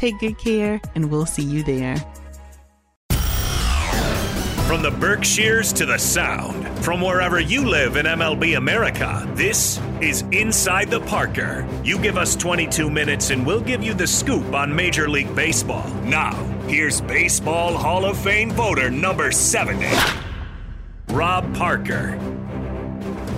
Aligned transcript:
Take 0.00 0.18
good 0.18 0.38
care, 0.38 0.80
and 0.94 1.10
we'll 1.10 1.26
see 1.26 1.42
you 1.42 1.62
there. 1.62 1.94
From 4.66 4.80
the 4.80 4.96
Berkshires 4.98 5.74
to 5.74 5.84
the 5.84 5.98
Sound, 5.98 6.66
from 6.82 7.02
wherever 7.02 7.38
you 7.38 7.68
live 7.68 7.96
in 7.96 8.06
MLB 8.06 8.56
America, 8.56 9.30
this 9.34 9.78
is 10.00 10.22
Inside 10.32 10.90
the 10.90 11.00
Parker. 11.00 11.68
You 11.84 11.98
give 11.98 12.16
us 12.16 12.34
22 12.34 12.88
minutes 12.88 13.28
and 13.28 13.46
we'll 13.46 13.60
give 13.60 13.82
you 13.82 13.92
the 13.92 14.06
scoop 14.06 14.54
on 14.54 14.74
Major 14.74 15.06
League 15.06 15.36
Baseball. 15.36 15.86
Now, 16.04 16.32
here's 16.66 17.02
Baseball 17.02 17.76
Hall 17.76 18.06
of 18.06 18.16
Fame 18.16 18.52
voter 18.52 18.90
number 18.90 19.30
70, 19.30 19.86
Rob 21.10 21.54
Parker. 21.54 22.16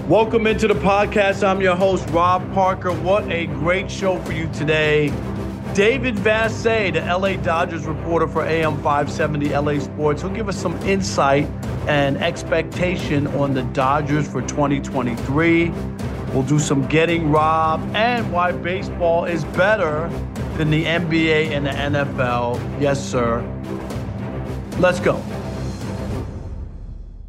Welcome 0.07 0.47
into 0.47 0.69
the 0.69 0.75
podcast. 0.75 1.43
I'm 1.43 1.61
your 1.61 1.75
host, 1.75 2.09
Rob 2.11 2.55
Parker. 2.55 2.93
What 2.93 3.29
a 3.33 3.47
great 3.47 3.91
show 3.91 4.21
for 4.21 4.31
you 4.33 4.49
today. 4.53 5.13
David 5.75 6.17
Vassegh, 6.17 6.93
the 6.93 7.01
LA 7.01 7.37
Dodgers 7.43 7.87
reporter 7.87 8.29
for 8.29 8.45
AM 8.45 8.75
570 8.83 9.57
LA 9.57 9.79
Sports, 9.79 10.21
he'll 10.21 10.31
give 10.31 10.47
us 10.51 10.57
some 10.57 10.77
insight 10.83 11.49
and 11.89 12.19
expectation 12.19 13.27
on 13.29 13.55
the 13.55 13.63
Dodgers 13.63 14.29
for 14.29 14.43
2023. 14.43 15.71
We'll 16.35 16.43
do 16.43 16.59
some 16.59 16.87
getting 16.89 17.31
Rob 17.31 17.81
and 17.95 18.31
why 18.31 18.53
baseball 18.53 19.25
is 19.25 19.45
better 19.45 20.11
than 20.59 20.69
the 20.71 20.85
NBA 20.85 21.53
and 21.53 21.65
the 21.65 21.71
NFL. 21.71 22.61
Yes, 22.79 23.03
sir. 23.03 23.41
Let's 24.79 25.01
go. 25.01 25.23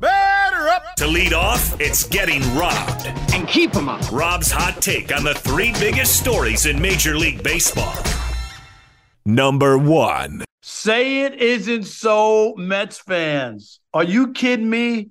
Batter 0.02 0.68
up! 0.68 0.98
To 0.98 1.08
lead 1.08 1.32
off, 1.32 1.80
it's 1.80 2.04
getting 2.10 2.42
robbed. 2.58 3.08
And 3.34 3.48
keep 3.48 3.72
them 3.72 3.88
up. 3.88 4.12
Rob's 4.12 4.52
hot 4.52 4.82
take 4.82 5.16
on 5.16 5.24
the 5.24 5.34
three 5.34 5.72
biggest 5.80 6.20
stories 6.20 6.66
in 6.66 6.82
Major 6.82 7.16
League 7.16 7.42
Baseball. 7.42 7.96
Number 9.26 9.78
one. 9.78 10.44
Say 10.62 11.22
it 11.22 11.36
isn't 11.42 11.84
so, 11.84 12.56
Mets 12.58 13.00
fans. 13.00 13.80
Are 13.94 14.04
you 14.04 14.34
kidding 14.34 14.70
me? 14.70 15.10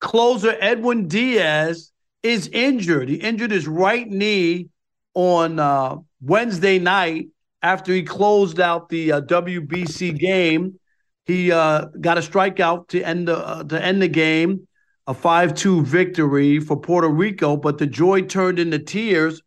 Closer 0.00 0.56
Edwin 0.60 1.08
Diaz 1.08 1.92
is 2.22 2.48
injured. 2.48 3.08
He 3.08 3.16
injured 3.16 3.50
his 3.50 3.68
right 3.68 4.08
knee 4.08 4.68
on 5.14 5.58
uh, 5.58 5.96
Wednesday 6.22 6.78
night 6.78 7.28
after 7.62 7.92
he 7.92 8.02
closed 8.02 8.60
out 8.60 8.88
the 8.88 9.12
uh, 9.12 9.20
WBC 9.22 10.18
game. 10.18 10.78
He 11.26 11.52
uh, 11.52 11.86
got 12.00 12.18
a 12.18 12.22
strikeout 12.22 12.88
to 12.88 13.02
end 13.02 13.28
the 13.28 13.36
uh, 13.36 13.64
to 13.64 13.82
end 13.82 14.00
the 14.00 14.08
game, 14.08 14.66
a 15.06 15.12
five-two 15.14 15.84
victory 15.84 16.60
for 16.60 16.80
Puerto 16.80 17.08
Rico. 17.08 17.56
But 17.56 17.76
the 17.76 17.86
joy 17.86 18.22
turned 18.22 18.58
into 18.58 18.78
tears 18.78 19.42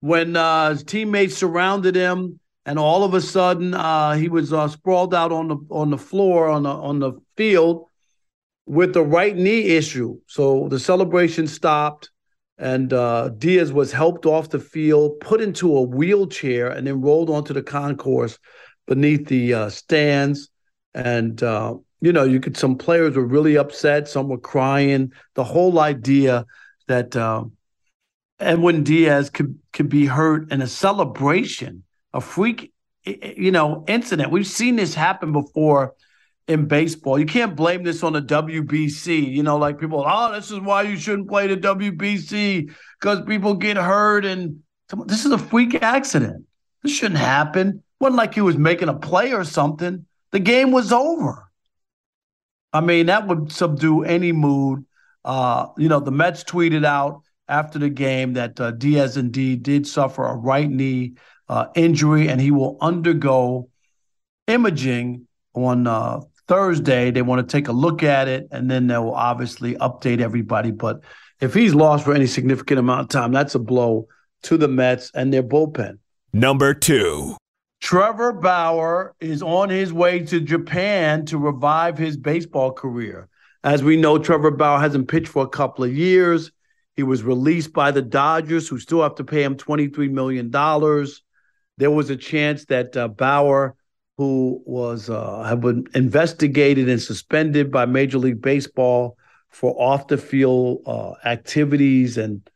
when 0.00 0.36
uh, 0.36 0.70
his 0.70 0.84
teammates 0.84 1.36
surrounded 1.36 1.96
him 1.96 2.38
and 2.66 2.80
all 2.80 3.04
of 3.04 3.14
a 3.14 3.20
sudden 3.20 3.72
uh, 3.74 4.14
he 4.14 4.28
was 4.28 4.52
uh, 4.52 4.66
sprawled 4.66 5.14
out 5.14 5.30
on 5.30 5.48
the 5.48 5.56
on 5.70 5.90
the 5.90 5.98
floor 5.98 6.48
on 6.48 6.64
the 6.64 6.70
on 6.70 6.98
the 6.98 7.12
field 7.36 7.86
with 8.66 8.92
the 8.92 9.04
right 9.04 9.36
knee 9.36 9.62
issue. 9.62 10.18
So 10.26 10.68
the 10.68 10.80
celebration 10.80 11.46
stopped, 11.46 12.10
and 12.58 12.92
uh, 12.92 13.28
Diaz 13.38 13.72
was 13.72 13.92
helped 13.92 14.26
off 14.26 14.50
the 14.50 14.58
field, 14.58 15.20
put 15.20 15.40
into 15.40 15.76
a 15.76 15.82
wheelchair, 15.82 16.68
and 16.68 16.84
then 16.84 17.00
rolled 17.00 17.30
onto 17.30 17.54
the 17.54 17.62
concourse 17.62 18.36
beneath 18.88 19.28
the 19.28 19.54
uh, 19.54 19.70
stands. 19.70 20.48
And 20.92 21.40
uh, 21.44 21.76
you 22.00 22.12
know, 22.12 22.24
you 22.24 22.40
could 22.40 22.56
some 22.56 22.76
players 22.76 23.14
were 23.14 23.24
really 23.24 23.56
upset, 23.56 24.08
some 24.08 24.28
were 24.28 24.38
crying. 24.38 25.12
The 25.34 25.44
whole 25.44 25.78
idea 25.78 26.44
that 26.88 27.14
uh, 27.14 27.44
Edwin 28.40 28.82
Diaz 28.82 29.30
could 29.30 29.56
could 29.72 29.88
be 29.88 30.06
hurt 30.06 30.50
in 30.50 30.62
a 30.62 30.66
celebration 30.66 31.84
a 32.16 32.20
freak, 32.20 32.72
you 33.04 33.50
know, 33.50 33.84
incident. 33.86 34.32
We've 34.32 34.46
seen 34.46 34.76
this 34.76 34.94
happen 34.94 35.32
before 35.32 35.94
in 36.48 36.66
baseball. 36.66 37.18
You 37.18 37.26
can't 37.26 37.54
blame 37.54 37.82
this 37.82 38.02
on 38.02 38.14
the 38.14 38.22
WBC. 38.22 39.30
You 39.30 39.42
know, 39.42 39.58
like 39.58 39.78
people, 39.78 40.02
oh, 40.06 40.32
this 40.32 40.50
is 40.50 40.60
why 40.60 40.82
you 40.82 40.96
shouldn't 40.96 41.28
play 41.28 41.46
the 41.46 41.56
WBC 41.56 42.72
because 42.98 43.24
people 43.26 43.54
get 43.54 43.76
hurt 43.76 44.24
and 44.24 44.60
this 45.06 45.24
is 45.26 45.32
a 45.32 45.38
freak 45.38 45.82
accident. 45.82 46.46
This 46.82 46.92
shouldn't 46.92 47.20
happen. 47.20 47.82
Wasn't 48.00 48.16
like 48.16 48.34
he 48.34 48.40
was 48.40 48.56
making 48.56 48.88
a 48.88 48.94
play 48.94 49.32
or 49.32 49.44
something. 49.44 50.06
The 50.32 50.40
game 50.40 50.70
was 50.70 50.92
over. 50.92 51.50
I 52.72 52.80
mean, 52.80 53.06
that 53.06 53.26
would 53.26 53.52
subdue 53.52 54.04
any 54.04 54.32
mood. 54.32 54.84
Uh, 55.24 55.68
you 55.76 55.88
know, 55.88 56.00
the 56.00 56.12
Mets 56.12 56.44
tweeted 56.44 56.84
out 56.84 57.22
after 57.48 57.78
the 57.78 57.88
game 57.88 58.34
that 58.34 58.60
uh, 58.60 58.70
Diaz 58.70 59.16
indeed 59.16 59.62
did 59.62 59.86
suffer 59.86 60.24
a 60.24 60.36
right 60.36 60.68
knee 60.68 61.14
uh, 61.48 61.66
injury, 61.74 62.28
and 62.28 62.40
he 62.40 62.50
will 62.50 62.76
undergo 62.80 63.68
imaging 64.46 65.26
on 65.54 65.86
uh, 65.86 66.20
Thursday. 66.48 67.10
They 67.10 67.22
want 67.22 67.46
to 67.46 67.52
take 67.52 67.68
a 67.68 67.72
look 67.72 68.02
at 68.02 68.28
it, 68.28 68.48
and 68.50 68.70
then 68.70 68.86
they'll 68.86 69.10
obviously 69.10 69.74
update 69.76 70.20
everybody. 70.20 70.70
But 70.70 71.00
if 71.40 71.54
he's 71.54 71.74
lost 71.74 72.04
for 72.04 72.14
any 72.14 72.26
significant 72.26 72.78
amount 72.78 73.00
of 73.02 73.08
time, 73.08 73.32
that's 73.32 73.54
a 73.54 73.58
blow 73.58 74.08
to 74.44 74.56
the 74.56 74.68
Mets 74.68 75.10
and 75.14 75.32
their 75.32 75.42
bullpen. 75.42 75.98
Number 76.32 76.74
two. 76.74 77.36
Trevor 77.80 78.32
Bauer 78.32 79.14
is 79.20 79.42
on 79.42 79.68
his 79.68 79.92
way 79.92 80.20
to 80.20 80.40
Japan 80.40 81.26
to 81.26 81.38
revive 81.38 81.98
his 81.98 82.16
baseball 82.16 82.72
career. 82.72 83.28
As 83.62 83.82
we 83.82 83.96
know, 83.96 84.18
Trevor 84.18 84.50
Bauer 84.50 84.78
hasn't 84.78 85.08
pitched 85.08 85.28
for 85.28 85.44
a 85.44 85.48
couple 85.48 85.84
of 85.84 85.94
years. 85.94 86.50
He 86.94 87.02
was 87.02 87.22
released 87.22 87.72
by 87.72 87.90
the 87.90 88.02
Dodgers, 88.02 88.68
who 88.68 88.78
still 88.78 89.02
have 89.02 89.16
to 89.16 89.24
pay 89.24 89.42
him 89.42 89.56
$23 89.56 90.10
million 90.10 90.50
there 91.78 91.90
was 91.90 92.10
a 92.10 92.16
chance 92.16 92.64
that 92.66 92.96
uh, 92.96 93.08
Bauer, 93.08 93.76
who 94.16 94.62
was 94.64 95.10
uh, 95.10 95.42
have 95.42 95.60
been 95.60 95.86
investigated 95.94 96.88
and 96.88 97.00
suspended 97.00 97.70
by 97.70 97.84
Major 97.84 98.18
League 98.18 98.40
Baseball 98.40 99.16
for 99.50 99.74
off 99.80 100.08
the 100.08 100.18
field 100.18 100.82
uh, 100.86 101.12
activities 101.24 102.16
and 102.16 102.48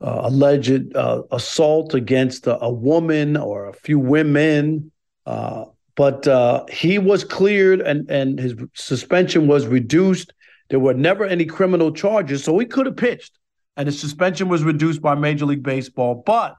uh, 0.00 0.22
alleged 0.24 0.94
uh, 0.96 1.22
assault 1.30 1.94
against 1.94 2.46
a, 2.46 2.60
a, 2.60 2.70
woman 2.72 3.36
or 3.36 3.68
a 3.68 3.72
few 3.72 3.98
women. 3.98 4.90
Uh, 5.26 5.64
but 5.96 6.26
he 6.70 6.98
was 6.98 7.22
cleared 7.24 7.80
and, 7.80 8.10
and 8.10 8.38
his 8.38 8.54
suspension 8.74 9.46
was 9.46 9.66
reduced. 9.66 10.32
There 10.70 10.80
were 10.80 10.94
never 10.94 11.24
any 11.24 11.44
criminal 11.44 11.92
charges, 11.92 12.42
so 12.42 12.58
he 12.58 12.66
could 12.66 12.86
have 12.86 12.96
pitched. 12.96 13.38
And 13.76 13.86
his 13.86 13.98
suspension 14.00 14.48
was 14.48 14.64
reduced 14.64 15.00
by 15.00 15.14
Major 15.14 15.46
League 15.46 15.62
Baseball. 15.62 16.22
But 16.26 16.56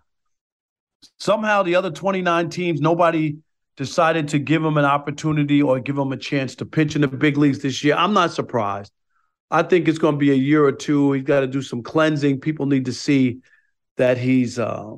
Somehow 1.19 1.63
the 1.63 1.75
other 1.75 1.92
29 1.92 2.50
teams, 2.50 2.81
nobody 2.81 3.38
decided 3.78 4.30
to 4.30 4.40
give 4.40 4.63
him 4.63 4.78
an 4.78 4.86
opportunity 4.86 5.62
or 5.62 5.80
give 5.80 5.98
him 5.98 6.12
a 6.12 6.18
chance 6.18 6.56
to 6.56 6.66
pitch 6.66 6.96
in 6.96 7.02
the 7.02 7.07
big 7.07 7.38
leagues 7.38 7.60
this 7.60 7.84
year. 7.84 7.96
I'm 7.96 8.13
not 8.13 8.31
surprised. 8.31 8.92
I 9.52 9.63
think 9.63 9.88
it's 9.88 10.00
going 10.00 10.16
to 10.16 10.19
be 10.19 10.31
a 10.31 10.36
year 10.36 10.63
or 10.63 10.72
two. 10.72 11.12
He's 11.12 11.24
got 11.24 11.42
to 11.42 11.48
do 11.48 11.62
some 11.62 11.84
cleansing. 11.84 12.40
People 12.40 12.66
need 12.66 12.86
to 12.86 12.94
see 12.94 13.40
that 13.98 14.18
he's 14.18 14.57
uh, 14.57 14.94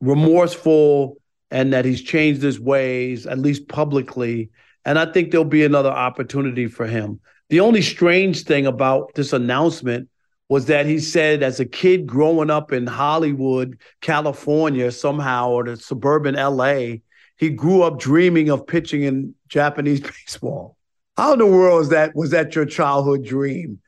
remorseful 0.00 1.16
and 1.50 1.72
that 1.72 1.84
he's 1.84 2.02
changed 2.02 2.42
his 2.42 2.60
ways, 2.60 3.26
at 3.26 3.38
least 3.38 3.68
publicly, 3.68 4.50
And 4.84 4.98
I 4.98 5.10
think 5.10 5.30
there'll 5.30 5.44
be 5.44 5.64
another 5.64 5.90
opportunity 5.90 6.66
for 6.66 6.86
him. 6.86 7.20
The 7.48 7.60
only 7.60 7.82
strange 7.82 8.44
thing 8.44 8.66
about 8.66 9.14
this 9.14 9.32
announcement 9.32 10.08
was 10.50 10.66
that 10.66 10.84
he 10.84 10.98
said 10.98 11.44
as 11.44 11.60
a 11.60 11.64
kid 11.64 12.08
growing 12.08 12.50
up 12.50 12.72
in 12.72 12.84
Hollywood, 12.84 13.78
California, 14.00 14.90
somehow, 14.90 15.48
or 15.50 15.62
the 15.62 15.76
suburban 15.76 16.34
LA, 16.34 16.96
he 17.36 17.50
grew 17.50 17.82
up 17.82 18.00
dreaming 18.00 18.50
of 18.50 18.66
pitching 18.66 19.04
in 19.04 19.32
Japanese 19.48 20.00
baseball. 20.26 20.76
How 21.16 21.34
in 21.34 21.38
the 21.38 21.46
world 21.46 21.82
is 21.82 21.88
that? 21.90 22.16
Was 22.16 22.30
that 22.30 22.56
your 22.56 22.66
childhood 22.66 23.24
dream 23.24 23.78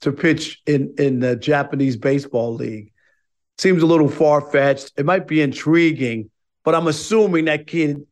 to 0.00 0.10
pitch 0.10 0.60
in 0.66 0.92
in 0.98 1.20
the 1.20 1.36
Japanese 1.36 1.96
baseball 1.96 2.52
league? 2.52 2.92
Seems 3.56 3.84
a 3.84 3.86
little 3.86 4.08
far 4.08 4.40
fetched. 4.40 4.92
It 4.96 5.06
might 5.06 5.28
be 5.28 5.40
intriguing, 5.40 6.30
but 6.64 6.74
I'm 6.74 6.88
assuming 6.88 7.44
that 7.44 7.68
kid, 7.68 8.04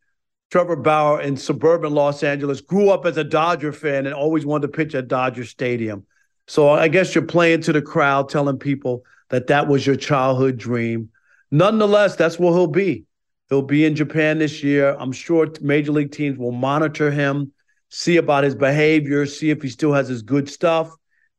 Trevor 0.53 0.77
Bauer, 0.77 1.23
in 1.23 1.37
suburban 1.37 1.93
Los 1.93 2.23
Angeles, 2.23 2.61
grew 2.61 2.89
up 2.89 3.05
as 3.05 3.17
a 3.17 3.25
Dodger 3.25 3.73
fan 3.73 4.07
and 4.07 4.15
always 4.15 4.47
wanted 4.47 4.69
to 4.69 4.77
pitch 4.77 4.95
at 4.95 5.09
Dodger 5.09 5.45
Stadium. 5.45 6.07
So 6.47 6.69
I 6.69 6.89
guess 6.89 7.15
you're 7.15 7.25
playing 7.25 7.63
to 7.63 7.73
the 7.73 7.83
crowd, 7.83 8.29
telling 8.29 8.59
people 8.59 9.03
that 9.31 9.49
that 9.49 9.69
was 9.69 9.87
your 9.87 9.97
childhood 9.97 10.57
dream. 10.57 11.11
Nonetheless, 11.51 12.17
that's 12.17 12.39
where 12.39 12.53
he'll 12.53 12.67
be. 12.67 13.05
He'll 13.49 13.63
be 13.63 13.85
in 13.85 13.95
Japan 13.95 14.39
this 14.39 14.63
year. 14.63 14.97
I'm 14.99 15.13
sure 15.13 15.49
major 15.61 15.93
league 15.93 16.13
teams 16.13 16.39
will 16.39 16.53
monitor 16.53 17.11
him, 17.11 17.53
see 17.91 18.17
about 18.17 18.45
his 18.45 18.55
behavior, 18.55 19.27
see 19.27 19.51
if 19.51 19.63
he 19.63 19.69
still 19.69 19.93
has 19.93 20.09
his 20.09 20.23
good 20.23 20.49
stuff. 20.49 20.91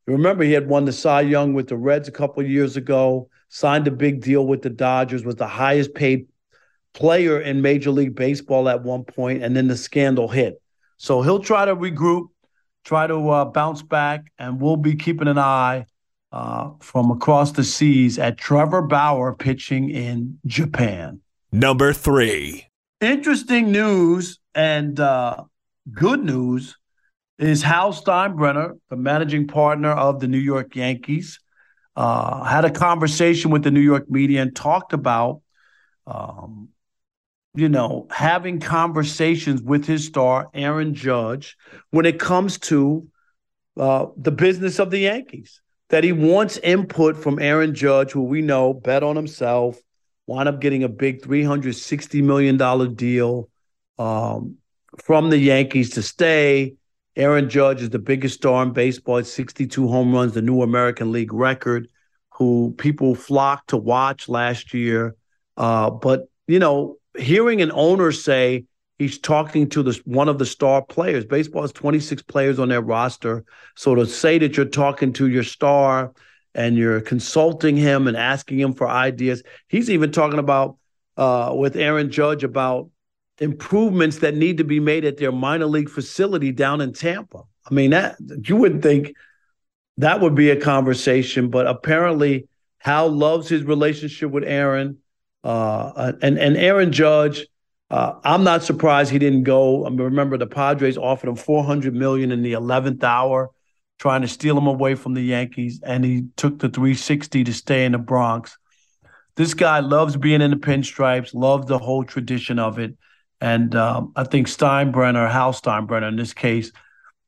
Remember, 0.06 0.45
he 0.45 0.54
had 0.54 0.69
won 0.69 0.86
the 0.86 0.94
Cy 0.94 1.21
Young 1.21 1.54
with 1.54 1.68
the 1.68 1.75
Reds 1.75 2.07
a 2.07 2.13
couple 2.13 2.42
years 2.44 2.77
ago, 2.77 3.30
signed 3.50 3.88
a 3.88 3.92
big 3.92 4.21
deal 4.21 4.48
with 4.48 4.62
the 4.62 4.69
Dodgers, 4.69 5.25
was 5.25 5.36
the 5.36 5.48
highest 5.48 5.94
paid 5.94 6.27
player 6.94 7.42
in 7.42 7.62
Major 7.62 7.92
League 7.92 8.15
Baseball 8.15 8.69
at 8.69 8.83
one 8.83 9.04
point, 9.04 9.44
and 9.44 9.56
then 9.56 9.68
the 9.68 9.75
scandal 9.75 10.30
hit. 10.30 10.62
So 10.95 11.21
he'll 11.21 11.39
try 11.39 11.65
to 11.65 11.75
regroup, 11.75 12.27
try 12.87 13.05
to 13.05 13.29
uh, 13.29 13.43
bounce 13.43 13.81
back, 13.81 14.31
and 14.39 14.61
we'll 14.61 14.77
be 14.77 14.95
keeping 14.95 15.27
an 15.27 15.37
eye 15.37 15.85
uh, 16.31 16.71
from 16.79 17.11
across 17.11 17.51
the 17.51 17.63
seas 17.63 18.17
at 18.17 18.37
Trevor 18.37 18.81
Bauer 18.81 19.35
pitching 19.35 19.89
in 19.89 20.39
Japan. 20.45 21.19
Number 21.51 21.91
three. 21.91 22.65
Interesting 23.01 23.73
news 23.73 24.39
and 24.55 24.97
uh, 25.01 25.43
good 25.91 26.23
news 26.23 26.77
is 27.37 27.61
Hal 27.61 27.91
Steinbrenner, 27.91 28.79
the 28.89 28.95
managing 28.95 29.47
partner 29.47 29.91
of 29.91 30.21
the 30.21 30.27
New 30.27 30.39
York 30.39 30.73
Yankees, 30.75 31.39
uh, 31.97 32.43
had 32.43 32.63
a 32.63 32.71
conversation 32.71 33.51
with 33.51 33.63
the 33.63 33.71
New 33.71 33.81
York 33.81 34.09
media 34.09 34.41
and 34.41 34.55
talked 34.55 34.93
about, 34.93 35.41
um, 36.07 36.69
you 37.57 37.68
know, 37.68 38.06
having 38.12 38.59
conversations 38.59 39.63
with 39.63 39.86
his 39.86 40.06
star, 40.06 40.48
Aaron 40.54 40.94
Judge, 40.94 41.57
when 41.89 42.06
it 42.06 42.19
comes 42.19 42.59
to 42.59 43.07
uh, 43.77 44.07
the 44.15 44.31
business 44.31 44.80
of 44.80 44.92
the 44.92 45.00
Yankees. 45.00 45.62
That 45.89 46.04
he 46.04 46.12
wants 46.12 46.57
input 46.57 47.15
from 47.15 47.39
Aaron 47.39 47.74
Judge, 47.74 48.12
who 48.12 48.24
we 48.24 48.42
know 48.42 48.74
bet 48.74 49.04
on 49.04 49.15
himself, 49.15 49.80
wound 50.25 50.50
up 50.50 50.59
getting 50.59 50.83
a 50.83 50.89
big 50.89 51.21
$360 51.21 52.21
million 52.24 52.94
deal 52.95 53.50
um, 53.98 54.57
from 54.98 55.30
the 55.30 55.38
Yankees 55.38 55.92
to 55.92 56.01
stay. 56.01 56.75
Aaron 57.15 57.50
Judge 57.50 57.81
is 57.81 57.89
the 57.89 58.00
biggest 58.00 58.36
star 58.36 58.63
in 58.63 58.74
baseball 58.74 59.19
at 59.19 59.27
62 59.27 59.88
home 59.88 60.13
runs, 60.13 60.33
the 60.33 60.42
new 60.42 60.62
American 60.62 61.12
League 61.13 61.33
record, 61.33 61.88
who 62.33 62.75
people 62.77 63.15
flocked 63.15 63.69
to 63.69 63.77
watch 63.77 64.27
last 64.27 64.74
year. 64.74 65.15
Uh, 65.56 65.89
but, 65.89 66.27
you 66.48 66.59
know, 66.59 66.98
hearing 67.17 67.61
an 67.61 67.71
owner 67.73 68.11
say 68.11 68.65
he's 68.97 69.19
talking 69.19 69.69
to 69.69 69.83
the, 69.83 69.99
one 70.05 70.29
of 70.29 70.39
the 70.39 70.45
star 70.45 70.81
players, 70.81 71.25
baseball 71.25 71.61
has 71.61 71.71
26 71.71 72.21
players 72.23 72.59
on 72.59 72.69
their 72.69 72.81
roster. 72.81 73.45
So 73.75 73.95
to 73.95 74.05
say 74.05 74.37
that 74.39 74.57
you're 74.57 74.65
talking 74.65 75.13
to 75.13 75.27
your 75.27 75.43
star– 75.43 76.13
and 76.57 76.75
you're 76.75 76.99
consulting 76.99 77.77
him 77.77 78.07
and 78.07 78.17
asking 78.17 78.59
him 78.59 78.73
for 78.73 78.89
ideas. 78.89 79.43
He's 79.69 79.91
even 79.91 80.11
talking 80.11 80.39
about 80.39 80.77
uh, 81.15 81.53
with 81.55 81.75
Aaron 81.75 82.11
Judge 82.11 82.43
about 82.43 82.89
improvements 83.39 84.17
that 84.19 84.35
need 84.35 84.57
to 84.57 84.63
be 84.63 84.79
made 84.79 85.05
at 85.05 85.17
their 85.17 85.31
minor 85.31 85.67
league 85.67 85.89
facility 85.89 86.51
down 86.51 86.81
in 86.81 86.93
Tampa. 86.93 87.43
I 87.69 87.73
mean, 87.73 87.91
that 87.91 88.17
you 88.43 88.55
wouldn't 88.55 88.81
think 88.81 89.13
that 89.97 90.19
would 90.19 90.33
be 90.33 90.49
a 90.49 90.59
conversation, 90.59 91.49
but 91.51 91.67
apparently 91.67 92.47
Hal 92.79 93.09
loves 93.11 93.47
his 93.47 93.63
relationship 93.63 94.31
with 94.31 94.43
Aaron. 94.43 94.97
Uh, 95.43 96.13
and 96.21 96.37
and 96.37 96.57
Aaron 96.57 96.91
Judge, 96.91 97.45
uh, 97.89 98.13
I'm 98.23 98.43
not 98.43 98.63
surprised 98.63 99.11
he 99.11 99.19
didn't 99.19 99.43
go. 99.43 99.85
I 99.85 99.89
mean, 99.89 100.01
remember 100.01 100.37
the 100.37 100.47
Padres 100.47 100.97
offered 100.97 101.29
him 101.29 101.35
400 101.35 101.93
million 101.93 102.31
in 102.31 102.41
the 102.41 102.53
11th 102.53 103.03
hour 103.03 103.51
trying 103.99 104.21
to 104.21 104.27
steal 104.27 104.57
him 104.57 104.67
away 104.67 104.95
from 104.95 105.13
the 105.13 105.21
Yankees, 105.21 105.81
and 105.83 106.05
he 106.05 106.25
took 106.35 106.59
the 106.59 106.69
360 106.69 107.43
to 107.43 107.53
stay 107.53 107.85
in 107.85 107.93
the 107.93 107.97
Bronx. 107.97 108.57
This 109.35 109.53
guy 109.53 109.79
loves 109.79 110.17
being 110.17 110.41
in 110.41 110.51
the 110.51 110.57
pinstripes, 110.57 111.33
loves 111.33 111.67
the 111.67 111.77
whole 111.77 112.03
tradition 112.03 112.59
of 112.59 112.79
it. 112.79 112.95
And 113.39 113.75
um, 113.75 114.13
I 114.15 114.23
think 114.23 114.47
Steinbrenner, 114.47 115.29
Hal 115.29 115.53
Steinbrenner 115.53 116.09
in 116.09 116.15
this 116.15 116.33
case, 116.33 116.71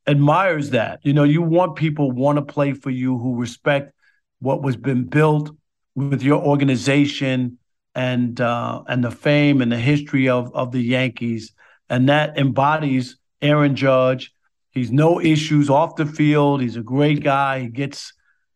admires 0.07 0.71
that. 0.71 0.99
You 1.03 1.13
know, 1.13 1.23
you 1.23 1.41
want 1.41 1.75
people 1.75 2.11
want 2.11 2.37
to 2.37 2.41
play 2.41 2.73
for 2.73 2.89
you 2.89 3.17
who 3.17 3.35
respect 3.35 3.93
what 4.39 4.63
was 4.63 4.75
been 4.75 5.03
built 5.03 5.51
with 5.93 6.23
your 6.23 6.41
organization 6.41 7.58
and 8.07 8.39
uh, 8.39 8.83
and 8.87 9.03
the 9.03 9.11
fame 9.11 9.61
and 9.61 9.71
the 9.71 9.83
history 9.91 10.29
of 10.29 10.53
of 10.53 10.71
the 10.71 10.81
Yankees, 10.81 11.53
and 11.89 12.09
that 12.09 12.37
embodies 12.37 13.17
Aaron 13.41 13.75
Judge 13.75 14.33
He's 14.71 14.91
no 14.91 15.19
issues 15.19 15.69
off 15.69 15.95
the 15.95 16.05
field. 16.05 16.61
He's 16.61 16.75
a 16.75 16.81
great 16.81 17.23
guy. 17.23 17.61
He 17.61 17.67
gets 17.67 18.13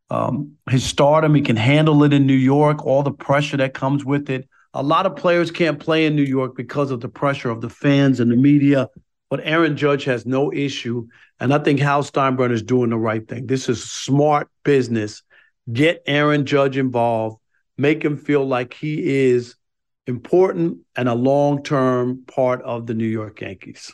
um, 0.09 0.53
his 0.69 0.83
stardom. 0.83 1.33
He 1.33 1.41
can 1.41 1.55
handle 1.55 2.03
it 2.03 2.13
in 2.13 2.27
New 2.27 2.33
York, 2.33 2.85
all 2.85 3.03
the 3.03 3.11
pressure 3.11 3.57
that 3.57 3.73
comes 3.73 4.05
with 4.05 4.29
it. 4.29 4.47
A 4.75 4.83
lot 4.83 5.05
of 5.05 5.15
players 5.15 5.51
can't 5.51 5.79
play 5.79 6.05
in 6.05 6.15
New 6.15 6.23
York 6.23 6.55
because 6.55 6.91
of 6.91 7.01
the 7.01 7.09
pressure 7.09 7.49
of 7.49 7.61
the 7.61 7.69
fans 7.69 8.19
and 8.19 8.31
the 8.31 8.35
media. 8.35 8.89
But 9.29 9.41
Aaron 9.43 9.75
Judge 9.75 10.03
has 10.05 10.25
no 10.25 10.53
issue. 10.53 11.07
And 11.39 11.53
I 11.53 11.59
think 11.59 11.79
Hal 11.79 12.03
Steinbrenner 12.03 12.51
is 12.51 12.63
doing 12.63 12.91
the 12.91 12.97
right 12.97 13.27
thing. 13.27 13.47
This 13.47 13.67
is 13.67 13.83
smart 13.83 14.49
business. 14.63 15.23
Get 15.71 16.03
Aaron 16.05 16.45
Judge 16.45 16.77
involved, 16.77 17.37
make 17.77 18.03
him 18.03 18.17
feel 18.17 18.45
like 18.45 18.73
he 18.73 19.27
is 19.27 19.55
important 20.07 20.79
and 20.95 21.07
a 21.07 21.13
long 21.13 21.63
term 21.63 22.23
part 22.27 22.61
of 22.63 22.87
the 22.87 22.93
New 22.93 23.07
York 23.07 23.41
Yankees. 23.41 23.93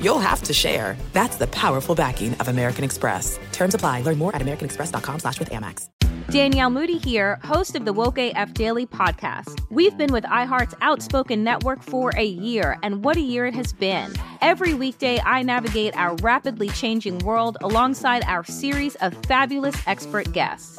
you'll 0.00 0.18
have 0.18 0.42
to 0.44 0.52
share. 0.52 0.96
That's 1.12 1.36
the 1.36 1.46
powerful 1.48 1.94
backing 1.94 2.34
of 2.34 2.48
American 2.48 2.84
Express. 2.84 3.38
Terms 3.52 3.74
apply. 3.74 4.02
Learn 4.02 4.18
more 4.18 4.34
at 4.34 4.42
americanexpress.com 4.42 5.20
slash 5.20 5.38
with 5.38 5.50
Amex. 5.50 5.88
Danielle 6.30 6.70
Moody 6.70 6.96
here, 6.98 7.40
host 7.42 7.74
of 7.74 7.84
the 7.84 7.92
Woke 7.92 8.16
AF 8.18 8.54
Daily 8.54 8.86
podcast. 8.86 9.60
We've 9.68 9.96
been 9.96 10.12
with 10.12 10.22
iHeart's 10.24 10.76
Outspoken 10.80 11.42
Network 11.42 11.82
for 11.82 12.12
a 12.16 12.24
year, 12.24 12.78
and 12.84 13.02
what 13.02 13.16
a 13.16 13.20
year 13.20 13.46
it 13.46 13.54
has 13.54 13.72
been. 13.72 14.12
Every 14.40 14.74
weekday, 14.74 15.18
I 15.24 15.42
navigate 15.42 15.96
our 15.96 16.14
rapidly 16.16 16.68
changing 16.68 17.18
world 17.20 17.58
alongside 17.62 18.22
our 18.26 18.44
series 18.44 18.94
of 18.96 19.12
fabulous 19.26 19.74
expert 19.88 20.32
guests. 20.32 20.78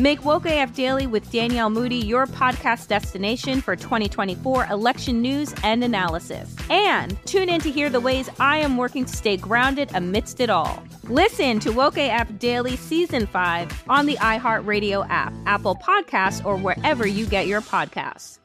Make 0.00 0.24
Woke 0.24 0.46
AF 0.46 0.74
Daily 0.74 1.06
with 1.06 1.30
Danielle 1.30 1.68
Moody 1.68 1.96
your 1.96 2.26
podcast 2.26 2.88
destination 2.88 3.60
for 3.60 3.76
2024 3.76 4.64
election 4.68 5.20
news 5.20 5.54
and 5.62 5.84
analysis. 5.84 6.56
And 6.70 7.22
tune 7.26 7.50
in 7.50 7.60
to 7.60 7.70
hear 7.70 7.90
the 7.90 8.00
ways 8.00 8.30
I 8.40 8.60
am 8.60 8.78
working 8.78 9.04
to 9.04 9.14
stay 9.14 9.36
grounded 9.36 9.90
amidst 9.92 10.40
it 10.40 10.48
all. 10.48 10.82
Listen 11.04 11.60
to 11.60 11.70
Woke 11.70 11.98
AF 11.98 12.38
Daily 12.38 12.76
Season 12.76 13.26
5 13.26 13.84
on 13.90 14.06
the 14.06 14.16
iHeartRadio 14.16 15.06
app, 15.10 15.34
Apple 15.44 15.74
Podcasts, 15.76 16.42
or 16.46 16.56
wherever 16.56 17.06
you 17.06 17.26
get 17.26 17.46
your 17.46 17.60
podcasts. 17.60 18.38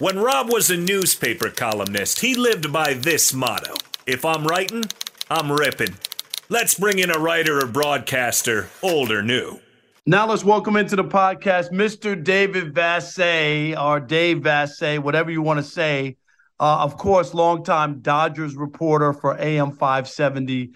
When 0.00 0.18
Rob 0.18 0.52
was 0.52 0.70
a 0.70 0.76
newspaper 0.76 1.50
columnist, 1.50 2.18
he 2.18 2.34
lived 2.34 2.72
by 2.72 2.94
this 2.94 3.32
motto 3.32 3.74
If 4.08 4.24
I'm 4.24 4.44
writing, 4.44 4.86
I'm 5.30 5.52
ripping. 5.52 5.94
Let's 6.48 6.74
bring 6.74 6.98
in 6.98 7.12
a 7.12 7.18
writer 7.20 7.60
or 7.60 7.66
broadcaster, 7.66 8.70
old 8.82 9.12
or 9.12 9.22
new. 9.22 9.60
Now 10.06 10.26
let's 10.26 10.44
welcome 10.44 10.76
into 10.76 10.96
the 10.96 11.04
podcast 11.04 11.72
Mr. 11.72 12.22
David 12.22 12.74
Vassegh, 12.74 13.74
or 13.82 14.00
Dave 14.00 14.42
Vassegh, 14.42 14.98
whatever 14.98 15.30
you 15.30 15.40
want 15.40 15.60
to 15.60 15.62
say. 15.62 16.18
Uh, 16.60 16.80
of 16.80 16.98
course, 16.98 17.32
longtime 17.32 18.00
Dodgers 18.00 18.54
reporter 18.54 19.14
for 19.14 19.34
AM 19.40 19.70
570, 19.72 20.72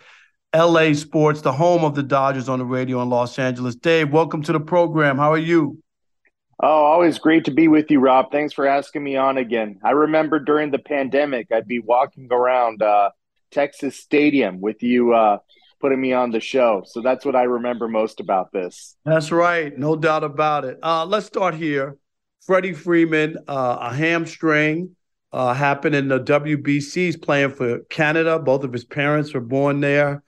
LA 0.56 0.94
Sports, 0.94 1.42
the 1.42 1.52
home 1.52 1.84
of 1.84 1.94
the 1.94 2.02
Dodgers 2.02 2.48
on 2.48 2.58
the 2.58 2.64
radio 2.64 3.02
in 3.02 3.10
Los 3.10 3.38
Angeles. 3.38 3.76
Dave, 3.76 4.10
welcome 4.10 4.42
to 4.44 4.52
the 4.52 4.60
program. 4.60 5.18
How 5.18 5.30
are 5.30 5.36
you? 5.36 5.82
Oh, 6.62 6.66
always 6.66 7.18
great 7.18 7.44
to 7.44 7.50
be 7.50 7.68
with 7.68 7.90
you, 7.90 8.00
Rob. 8.00 8.32
Thanks 8.32 8.54
for 8.54 8.66
asking 8.66 9.04
me 9.04 9.16
on 9.16 9.36
again. 9.36 9.78
I 9.84 9.90
remember 9.90 10.38
during 10.38 10.70
the 10.70 10.78
pandemic, 10.78 11.48
I'd 11.52 11.68
be 11.68 11.80
walking 11.80 12.28
around 12.30 12.80
uh, 12.80 13.10
Texas 13.50 13.98
Stadium 13.98 14.62
with 14.62 14.82
you 14.82 15.12
uh, 15.12 15.38
putting 15.80 16.00
me 16.00 16.12
on 16.12 16.30
the 16.30 16.40
show. 16.40 16.82
So 16.86 17.00
that's 17.00 17.24
what 17.24 17.36
I 17.36 17.44
remember 17.44 17.88
most 17.88 18.20
about 18.20 18.52
this. 18.52 18.96
That's 19.04 19.30
right. 19.30 19.76
No 19.76 19.96
doubt 19.96 20.24
about 20.24 20.64
it. 20.64 20.78
Uh, 20.82 21.04
let's 21.04 21.26
start 21.26 21.54
here. 21.54 21.96
Freddie 22.46 22.72
Freeman, 22.72 23.36
uh, 23.46 23.78
a 23.80 23.94
hamstring 23.94 24.96
uh, 25.32 25.52
happened 25.52 25.94
in 25.94 26.08
the 26.08 26.20
WBC. 26.20 26.94
He's 26.94 27.16
playing 27.16 27.50
for 27.50 27.80
Canada. 27.90 28.38
Both 28.38 28.64
of 28.64 28.72
his 28.72 28.84
parents 28.84 29.34
were 29.34 29.40
born 29.40 29.80
there. 29.80 30.22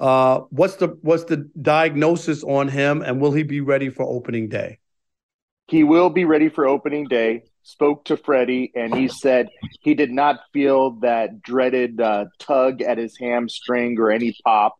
Uh, 0.00 0.40
what's 0.50 0.76
the 0.76 0.88
what's 1.02 1.24
the 1.24 1.48
diagnosis 1.60 2.42
on 2.44 2.68
him, 2.68 3.02
and 3.02 3.20
will 3.20 3.32
he 3.32 3.42
be 3.42 3.60
ready 3.60 3.88
for 3.88 4.02
opening 4.02 4.48
day? 4.48 4.78
He 5.66 5.82
will 5.82 6.10
be 6.10 6.24
ready 6.24 6.48
for 6.48 6.66
opening 6.66 7.06
day. 7.06 7.44
Spoke 7.62 8.04
to 8.06 8.16
Freddie, 8.16 8.70
and 8.74 8.94
he 8.94 9.08
said 9.08 9.48
he 9.80 9.94
did 9.94 10.10
not 10.10 10.40
feel 10.52 10.90
that 11.00 11.40
dreaded 11.42 12.00
uh, 12.00 12.26
tug 12.38 12.82
at 12.82 12.98
his 12.98 13.16
hamstring 13.18 13.98
or 13.98 14.10
any 14.10 14.36
pop 14.44 14.74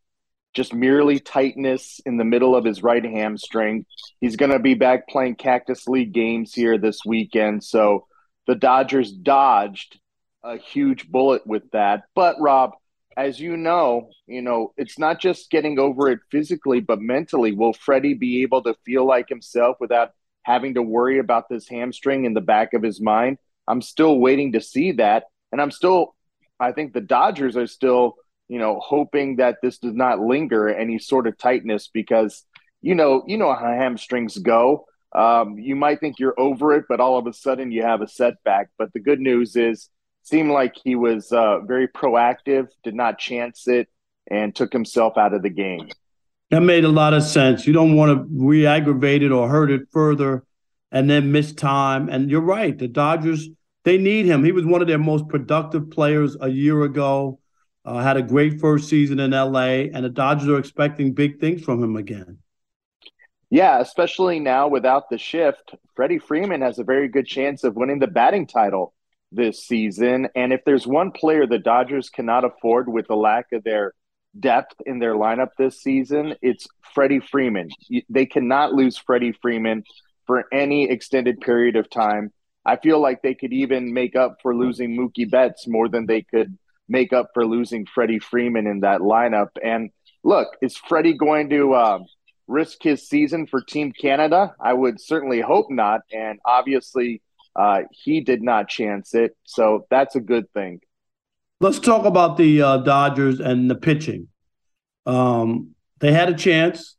just 0.55 0.73
merely 0.73 1.19
tightness 1.19 2.01
in 2.07 2.17
the 2.17 2.25
middle 2.25 2.55
of 2.55 2.65
his 2.65 2.83
right 2.83 3.05
hamstring. 3.05 3.85
He's 4.21 4.37
going 4.37 4.53
to 4.53 4.59
be 4.59 4.75
back 4.75 5.09
playing 5.09 5.35
Cactus 5.35 5.87
League 5.89 6.13
games 6.13 6.55
here 6.55 6.79
this 6.79 7.01
weekend. 7.05 7.65
So 7.65 8.07
the 8.47 8.55
Dodgers 8.55 9.13
dodged 9.13 9.99
a 10.45 10.57
huge 10.57 11.09
bullet 11.09 11.47
with 11.47 11.71
that. 11.73 12.05
But 12.15 12.37
Rob, 12.41 12.73
as 13.17 13.41
you 13.41 13.57
know, 13.57 14.11
you 14.27 14.43
know, 14.43 14.73
it's 14.77 14.99
not 14.99 15.21
just 15.21 15.51
getting 15.51 15.79
over 15.79 16.09
it 16.09 16.21
physically, 16.31 16.81
but 16.81 17.01
mentally. 17.01 17.53
Will 17.53 17.73
Freddie 17.73 18.15
be 18.15 18.43
able 18.43 18.63
to 18.63 18.75
feel 18.85 19.07
like 19.07 19.29
himself 19.29 19.77
without 19.81 20.11
having 20.43 20.75
to 20.75 20.83
worry 20.83 21.19
about 21.19 21.49
this 21.49 21.69
hamstring 21.69 22.25
in 22.25 22.35
the 22.35 22.41
back 22.41 22.75
of 22.75 22.83
his 22.83 23.01
mind? 23.01 23.39
I'm 23.67 23.83
still 23.83 24.19
waiting 24.19 24.53
to 24.53 24.61
see 24.61 24.93
that. 24.93 25.25
And 25.53 25.61
I'm 25.61 25.71
still, 25.71 26.15
I 26.61 26.73
think 26.73 26.93
the 26.93 27.01
Dodgers 27.01 27.57
are 27.57 27.67
still 27.67 28.17
you 28.49 28.59
know, 28.59 28.81
hoping 28.81 29.37
that 29.37 29.57
this 29.63 29.79
does 29.79 29.95
not 29.95 30.21
linger 30.21 30.69
any 30.69 30.99
sort 30.99 31.27
of 31.27 31.39
tightness 31.39 31.89
because 31.93 32.45
you 32.85 32.95
know, 32.95 33.25
you 33.27 33.39
know 33.39 33.55
how 33.55 33.73
hamstrings 33.73 34.37
go. 34.37 34.85
Um, 35.15 35.59
you 35.59 35.75
might 35.75 36.01
think 36.01 36.19
you're 36.19 36.39
over 36.39 36.75
it, 36.75 36.85
but 36.87 37.01
all 37.01 37.17
of 37.17 37.27
a 37.27 37.33
sudden 37.33 37.73
you 37.73 37.83
have 37.83 38.03
a 38.03 38.09
setback. 38.09 38.69
But 38.77 38.93
the 38.93 39.01
good 39.01 39.21
news 39.21 39.57
is, 39.57 39.89
seemed 40.23 40.51
like 40.51 40.75
he 40.83 40.95
was 40.95 41.33
uh, 41.33 41.61
very 41.61 41.89
proactive, 41.89 42.69
did 42.83 42.95
not 42.95 43.19
chance 43.19 43.67
it, 43.69 43.89
and 44.31 44.55
took 44.55 44.73
himself 44.73 45.17
out 45.17 45.33
of 45.33 45.43
the 45.43 45.51
game. 45.51 45.89
That 46.51 46.61
made 46.61 46.85
a 46.85 46.91
lot 46.91 47.15
of 47.15 47.23
sense. 47.23 47.67
You 47.67 47.73
don't 47.73 47.97
want 47.97 48.13
to 48.13 48.27
re-aggravate 48.31 49.23
it 49.23 49.33
or 49.33 49.49
hurt 49.49 49.71
it 49.71 49.83
further, 49.91 50.45
and 50.93 51.09
then 51.09 51.33
miss 51.33 51.55
time. 51.55 52.11
And 52.11 52.31
you're 52.31 52.43
right. 52.43 52.77
The 52.77 52.89
Dodgers 52.89 53.49
they 53.85 53.99
need 53.99 54.27
him. 54.27 54.45
He 54.45 54.53
was 54.53 54.65
one 54.65 54.83
of 54.83 54.89
their 54.89 54.99
most 54.99 55.29
productive 55.29 55.91
players 55.91 56.37
a 56.41 56.49
year 56.49 56.83
ago. 56.83 57.39
Uh, 57.85 58.03
had 58.03 58.17
a 58.17 58.23
great 58.23 58.61
first 58.61 58.89
season 58.89 59.21
in 59.21 59.33
LA, 59.33 59.89
and 59.93 60.05
the 60.05 60.09
Dodgers 60.09 60.49
are 60.49 60.59
expecting 60.59 61.13
big 61.13 61.39
things 61.39 61.63
from 61.63 61.83
him 61.83 61.97
again. 61.97 62.39
Yeah, 63.51 63.79
especially 63.81 64.41
now 64.41 64.69
without 64.69 65.11
the 65.11 65.19
shift, 65.19 65.75
Freddie 65.95 66.19
Freeman 66.19 66.63
has 66.63 66.79
a 66.79 66.85
very 66.85 67.09
good 67.09 67.27
chance 67.27 67.63
of 67.63 67.77
winning 67.77 67.99
the 67.99 68.07
batting 68.07 68.47
title 68.47 68.95
this 69.31 69.65
season. 69.65 70.29
And 70.35 70.53
if 70.53 70.65
there's 70.65 70.87
one 70.87 71.11
player 71.11 71.47
the 71.47 71.59
Dodgers 71.59 72.09
cannot 72.09 72.45
afford 72.45 72.89
with 72.89 73.07
the 73.07 73.17
lack 73.17 73.53
of 73.53 73.63
their 73.65 73.93
depth 74.39 74.75
in 74.87 74.99
their 74.99 75.15
lineup 75.15 75.51
this 75.59 75.81
season, 75.81 76.35
it's 76.43 76.67
Freddie 76.95 77.21
Freeman. 77.21 77.69
They 78.09 78.27
cannot 78.27 78.73
lose 78.73 78.97
Freddie 78.97 79.37
Freeman 79.41 79.85
for 80.27 80.47
any 80.53 80.91
extended 80.91 81.41
period 81.41 81.77
of 81.77 81.91
time. 81.91 82.33
I 82.65 82.77
feel 82.77 82.99
like 82.99 83.21
they 83.23 83.35
could 83.35 83.53
even 83.53 83.93
make 83.93 84.17
up 84.17 84.39
for 84.43 84.55
losing 84.57 84.97
Mookie 84.97 85.31
Betts 85.31 85.69
more 85.69 85.89
than 85.89 86.07
they 86.07 86.23
could 86.23 86.57
make 86.89 87.13
up 87.13 87.31
for 87.35 87.47
losing 87.47 87.87
Freddie 87.87 88.19
Freeman 88.19 88.67
in 88.67 88.81
that 88.81 89.01
lineup. 89.01 89.49
And 89.63 89.91
look, 90.23 90.49
is 90.61 90.77
Freddie 90.77 91.17
going 91.17 91.51
to 91.51 91.75
uh, 91.75 91.99
risk 92.47 92.83
his 92.83 93.09
season 93.09 93.47
for 93.47 93.61
Team 93.61 93.93
Canada? 93.93 94.55
I 94.61 94.73
would 94.73 95.01
certainly 95.01 95.41
hope 95.41 95.67
not. 95.71 96.01
And 96.13 96.39
obviously, 96.45 97.23
uh, 97.57 97.83
he 97.93 98.21
did 98.21 98.43
not 98.43 98.69
chance 98.69 99.15
it. 99.15 99.37
So 99.45 99.87
that's 99.91 100.17
a 100.17 100.21
good 100.21 100.51
thing. 100.53 100.81
Let's 101.61 101.79
talk 101.79 102.05
about 102.05 102.37
the 102.37 102.61
uh, 102.61 102.77
Dodgers 102.79 103.41
and 103.41 103.71
the 103.71 103.75
pitching. 103.75 104.29
Um, 105.07 105.75
they 106.01 106.13
had 106.13 106.29
a 106.29 106.35
chance 106.35 106.97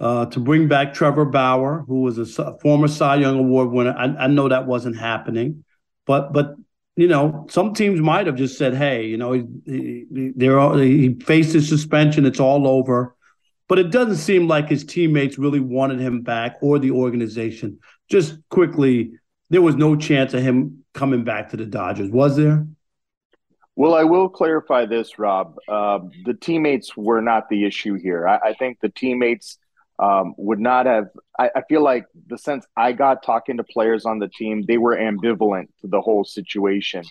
uh, 0.00 0.26
to 0.26 0.40
bring 0.40 0.68
back 0.68 0.92
Trevor 0.92 1.24
Bauer, 1.24 1.84
who 1.86 2.02
was 2.02 2.18
a 2.18 2.58
former 2.58 2.88
Cy 2.88 3.16
Young 3.16 3.38
Award 3.38 3.70
winner. 3.70 3.94
I, 3.96 4.24
I 4.24 4.26
know 4.26 4.48
that 4.48 4.66
wasn't 4.66 4.98
happening, 4.98 5.64
but 6.06 6.32
but 6.32 6.54
you 6.96 7.08
know, 7.08 7.46
some 7.50 7.74
teams 7.74 8.00
might 8.00 8.26
have 8.26 8.36
just 8.36 8.56
said, 8.56 8.74
"Hey, 8.74 9.06
you 9.06 9.16
know, 9.16 9.32
he, 9.32 9.44
he, 9.66 10.32
they're 10.36 10.74
he 10.78 11.14
faced 11.14 11.52
his 11.52 11.68
suspension; 11.68 12.26
it's 12.26 12.40
all 12.40 12.66
over." 12.68 13.16
But 13.68 13.78
it 13.78 13.90
doesn't 13.90 14.16
seem 14.16 14.46
like 14.46 14.68
his 14.68 14.84
teammates 14.84 15.38
really 15.38 15.60
wanted 15.60 15.98
him 15.98 16.20
back 16.20 16.56
or 16.60 16.78
the 16.78 16.90
organization. 16.90 17.78
Just 18.10 18.36
quickly, 18.50 19.12
there 19.50 19.62
was 19.62 19.74
no 19.74 19.96
chance 19.96 20.34
of 20.34 20.42
him 20.42 20.84
coming 20.92 21.24
back 21.24 21.50
to 21.50 21.56
the 21.56 21.64
Dodgers, 21.64 22.10
was 22.10 22.36
there? 22.36 22.66
Well, 23.76 23.94
I 23.94 24.04
will 24.04 24.28
clarify 24.28 24.86
this, 24.86 25.18
Rob. 25.18 25.56
Uh, 25.66 26.00
the 26.24 26.34
teammates 26.34 26.96
were 26.96 27.20
not 27.20 27.48
the 27.48 27.64
issue 27.64 27.94
here. 27.94 28.28
I, 28.28 28.50
I 28.50 28.54
think 28.54 28.78
the 28.80 28.88
teammates 28.88 29.58
um, 29.98 30.34
would 30.36 30.60
not 30.60 30.86
have. 30.86 31.08
I, 31.38 31.50
I, 31.56 31.62
feel 31.68 31.82
like 31.82 32.06
the 32.26 32.38
sense 32.38 32.66
I 32.76 32.92
got 32.92 33.22
talking 33.22 33.58
to 33.58 33.64
players 33.64 34.06
on 34.06 34.18
the 34.18 34.28
team, 34.28 34.64
they 34.66 34.78
were 34.78 34.96
ambivalent 34.96 35.68
to 35.80 35.86
the 35.86 36.00
whole 36.00 36.24
situation. 36.24 37.04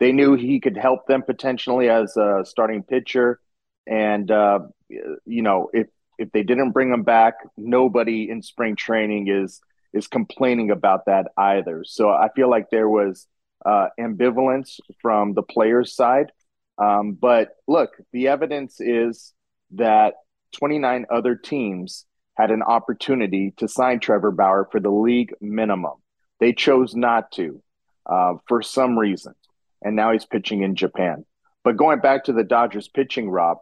They 0.00 0.12
knew 0.12 0.34
he 0.34 0.58
could 0.58 0.76
help 0.76 1.06
them 1.06 1.22
potentially 1.22 1.88
as 1.88 2.16
a 2.16 2.42
starting 2.44 2.82
pitcher, 2.82 3.38
and 3.86 4.30
uh, 4.30 4.60
you 4.88 5.42
know 5.42 5.70
if 5.72 5.86
if 6.18 6.32
they 6.32 6.42
didn't 6.42 6.72
bring 6.72 6.92
him 6.92 7.02
back, 7.02 7.34
nobody 7.56 8.28
in 8.28 8.42
spring 8.42 8.74
training 8.76 9.28
is 9.28 9.60
is 9.92 10.08
complaining 10.08 10.70
about 10.70 11.06
that 11.06 11.28
either. 11.38 11.84
So 11.86 12.10
I 12.10 12.28
feel 12.34 12.50
like 12.50 12.68
there 12.70 12.88
was 12.88 13.28
uh, 13.64 13.88
ambivalence 13.98 14.80
from 15.00 15.34
the 15.34 15.42
players' 15.42 15.94
side. 15.94 16.32
Um, 16.78 17.12
but 17.12 17.50
look, 17.68 17.90
the 18.12 18.26
evidence 18.28 18.80
is 18.80 19.32
that 19.72 20.14
29 20.56 21.06
other 21.10 21.36
teams 21.36 22.04
had 22.34 22.50
an 22.50 22.62
opportunity 22.62 23.52
to 23.56 23.68
sign 23.68 24.00
Trevor 24.00 24.30
Bauer 24.30 24.68
for 24.70 24.80
the 24.80 24.90
league 24.90 25.32
minimum. 25.40 25.94
They 26.40 26.52
chose 26.52 26.94
not 26.94 27.30
to 27.32 27.62
uh, 28.06 28.34
for 28.48 28.62
some 28.62 28.98
reason. 28.98 29.34
And 29.82 29.96
now 29.96 30.12
he's 30.12 30.24
pitching 30.24 30.62
in 30.62 30.76
Japan. 30.76 31.24
But 31.62 31.76
going 31.76 32.00
back 32.00 32.24
to 32.24 32.32
the 32.32 32.44
Dodgers 32.44 32.88
pitching, 32.88 33.30
Rob, 33.30 33.58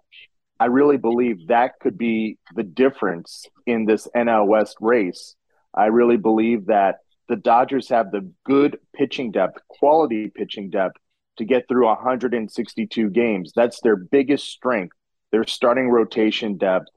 I 0.58 0.66
really 0.66 0.96
believe 0.96 1.48
that 1.48 1.78
could 1.80 1.98
be 1.98 2.38
the 2.54 2.62
difference 2.62 3.46
in 3.66 3.84
this 3.84 4.08
NL 4.14 4.46
West 4.46 4.76
race. 4.80 5.34
I 5.74 5.86
really 5.86 6.16
believe 6.16 6.66
that 6.66 6.98
the 7.28 7.36
Dodgers 7.36 7.88
have 7.88 8.10
the 8.10 8.30
good 8.44 8.78
pitching 8.94 9.32
depth, 9.32 9.58
quality 9.68 10.28
pitching 10.28 10.70
depth 10.70 10.96
to 11.38 11.44
get 11.44 11.66
through 11.68 11.86
162 11.86 13.10
games. 13.10 13.52
That's 13.54 13.80
their 13.80 13.96
biggest 13.96 14.48
strength, 14.48 14.96
their 15.30 15.46
starting 15.46 15.88
rotation 15.88 16.58
depth 16.58 16.88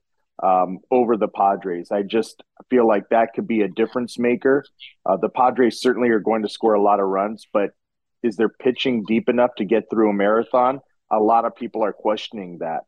um, 0.41 0.79
over 0.91 1.17
the 1.17 1.27
Padres. 1.27 1.91
I 1.91 2.01
just 2.01 2.43
feel 2.69 2.87
like 2.87 3.09
that 3.09 3.33
could 3.33 3.47
be 3.47 3.61
a 3.61 3.67
difference 3.67 4.19
maker. 4.19 4.65
Uh, 5.05 5.17
the 5.17 5.29
Padres 5.29 5.81
certainly 5.81 6.09
are 6.09 6.19
going 6.19 6.43
to 6.43 6.49
score 6.49 6.73
a 6.73 6.81
lot 6.81 6.99
of 6.99 7.07
runs, 7.07 7.47
but 7.51 7.71
is 8.23 8.35
their 8.35 8.49
pitching 8.49 9.03
deep 9.07 9.29
enough 9.29 9.51
to 9.57 9.65
get 9.65 9.89
through 9.89 10.09
a 10.09 10.13
marathon? 10.13 10.79
A 11.11 11.19
lot 11.19 11.45
of 11.45 11.55
people 11.55 11.83
are 11.83 11.93
questioning 11.93 12.57
that. 12.59 12.81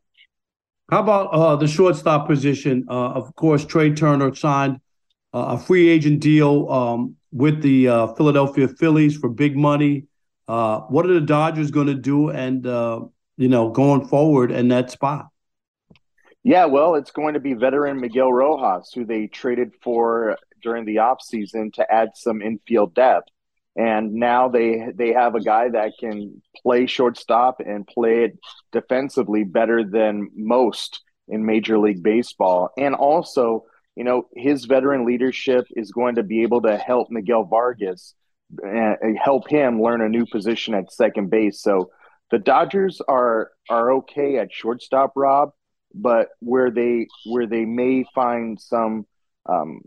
How 0.89 1.01
about 1.01 1.27
uh, 1.27 1.55
the 1.57 1.67
shortstop 1.67 2.27
position? 2.27 2.85
Uh, 2.89 3.09
of 3.11 3.35
course, 3.35 3.65
Trea 3.65 3.93
Turner 3.93 4.33
signed 4.33 4.79
uh, 5.33 5.55
a 5.55 5.57
free 5.57 5.89
agent 5.89 6.21
deal 6.21 6.69
um, 6.71 7.15
with 7.31 7.61
the 7.61 7.87
uh, 7.87 8.07
Philadelphia 8.13 8.67
Phillies 8.67 9.15
for 9.15 9.29
big 9.29 9.57
money. 9.57 10.05
Uh, 10.47 10.79
what 10.81 11.05
are 11.05 11.13
the 11.13 11.21
Dodgers 11.21 11.71
going 11.71 11.87
to 11.87 11.93
do, 11.93 12.29
and 12.29 12.65
uh, 12.65 13.01
you 13.35 13.49
know, 13.49 13.69
going 13.69 14.07
forward 14.07 14.49
in 14.49 14.69
that 14.69 14.89
spot? 14.89 15.27
Yeah, 16.47 16.67
well, 16.67 16.95
it's 16.95 17.11
going 17.11 17.33
to 17.33 17.41
be 17.41 17.55
veteran 17.55 17.99
Miguel 17.99 18.31
Rojas, 18.31 18.93
who 18.93 19.03
they 19.03 19.27
traded 19.27 19.73
for 19.83 20.37
during 20.63 20.85
the 20.85 20.95
offseason 20.95 21.73
to 21.73 21.85
add 21.93 22.11
some 22.15 22.41
infield 22.41 22.95
depth. 22.95 23.27
And 23.75 24.13
now 24.13 24.47
they 24.47 24.93
they 24.95 25.11
have 25.11 25.35
a 25.35 25.41
guy 25.41 25.67
that 25.67 25.91
can 25.99 26.41
play 26.63 26.85
shortstop 26.85 27.59
and 27.59 27.85
play 27.85 28.23
it 28.23 28.39
defensively 28.71 29.43
better 29.43 29.83
than 29.83 30.29
most 30.37 31.01
in 31.27 31.45
Major 31.45 31.79
League 31.79 32.01
Baseball. 32.01 32.69
And 32.77 32.95
also, 32.95 33.65
you 33.97 34.05
know, 34.05 34.29
his 34.33 34.63
veteran 34.63 35.05
leadership 35.05 35.65
is 35.75 35.91
going 35.91 36.15
to 36.15 36.23
be 36.23 36.43
able 36.43 36.61
to 36.61 36.77
help 36.77 37.09
Miguel 37.11 37.43
Vargas 37.43 38.13
and 38.63 39.19
help 39.21 39.49
him 39.49 39.81
learn 39.81 40.01
a 40.01 40.07
new 40.07 40.25
position 40.25 40.75
at 40.75 40.93
second 40.93 41.29
base. 41.29 41.61
So 41.61 41.91
the 42.31 42.39
Dodgers 42.39 43.01
are 43.05 43.51
are 43.69 43.91
okay 43.95 44.37
at 44.37 44.53
shortstop, 44.53 45.11
Rob 45.17 45.51
but 46.01 46.29
where 46.39 46.71
they 46.71 47.07
where 47.25 47.47
they 47.47 47.65
may 47.65 48.05
find 48.15 48.59
some 48.59 49.05
um, 49.47 49.81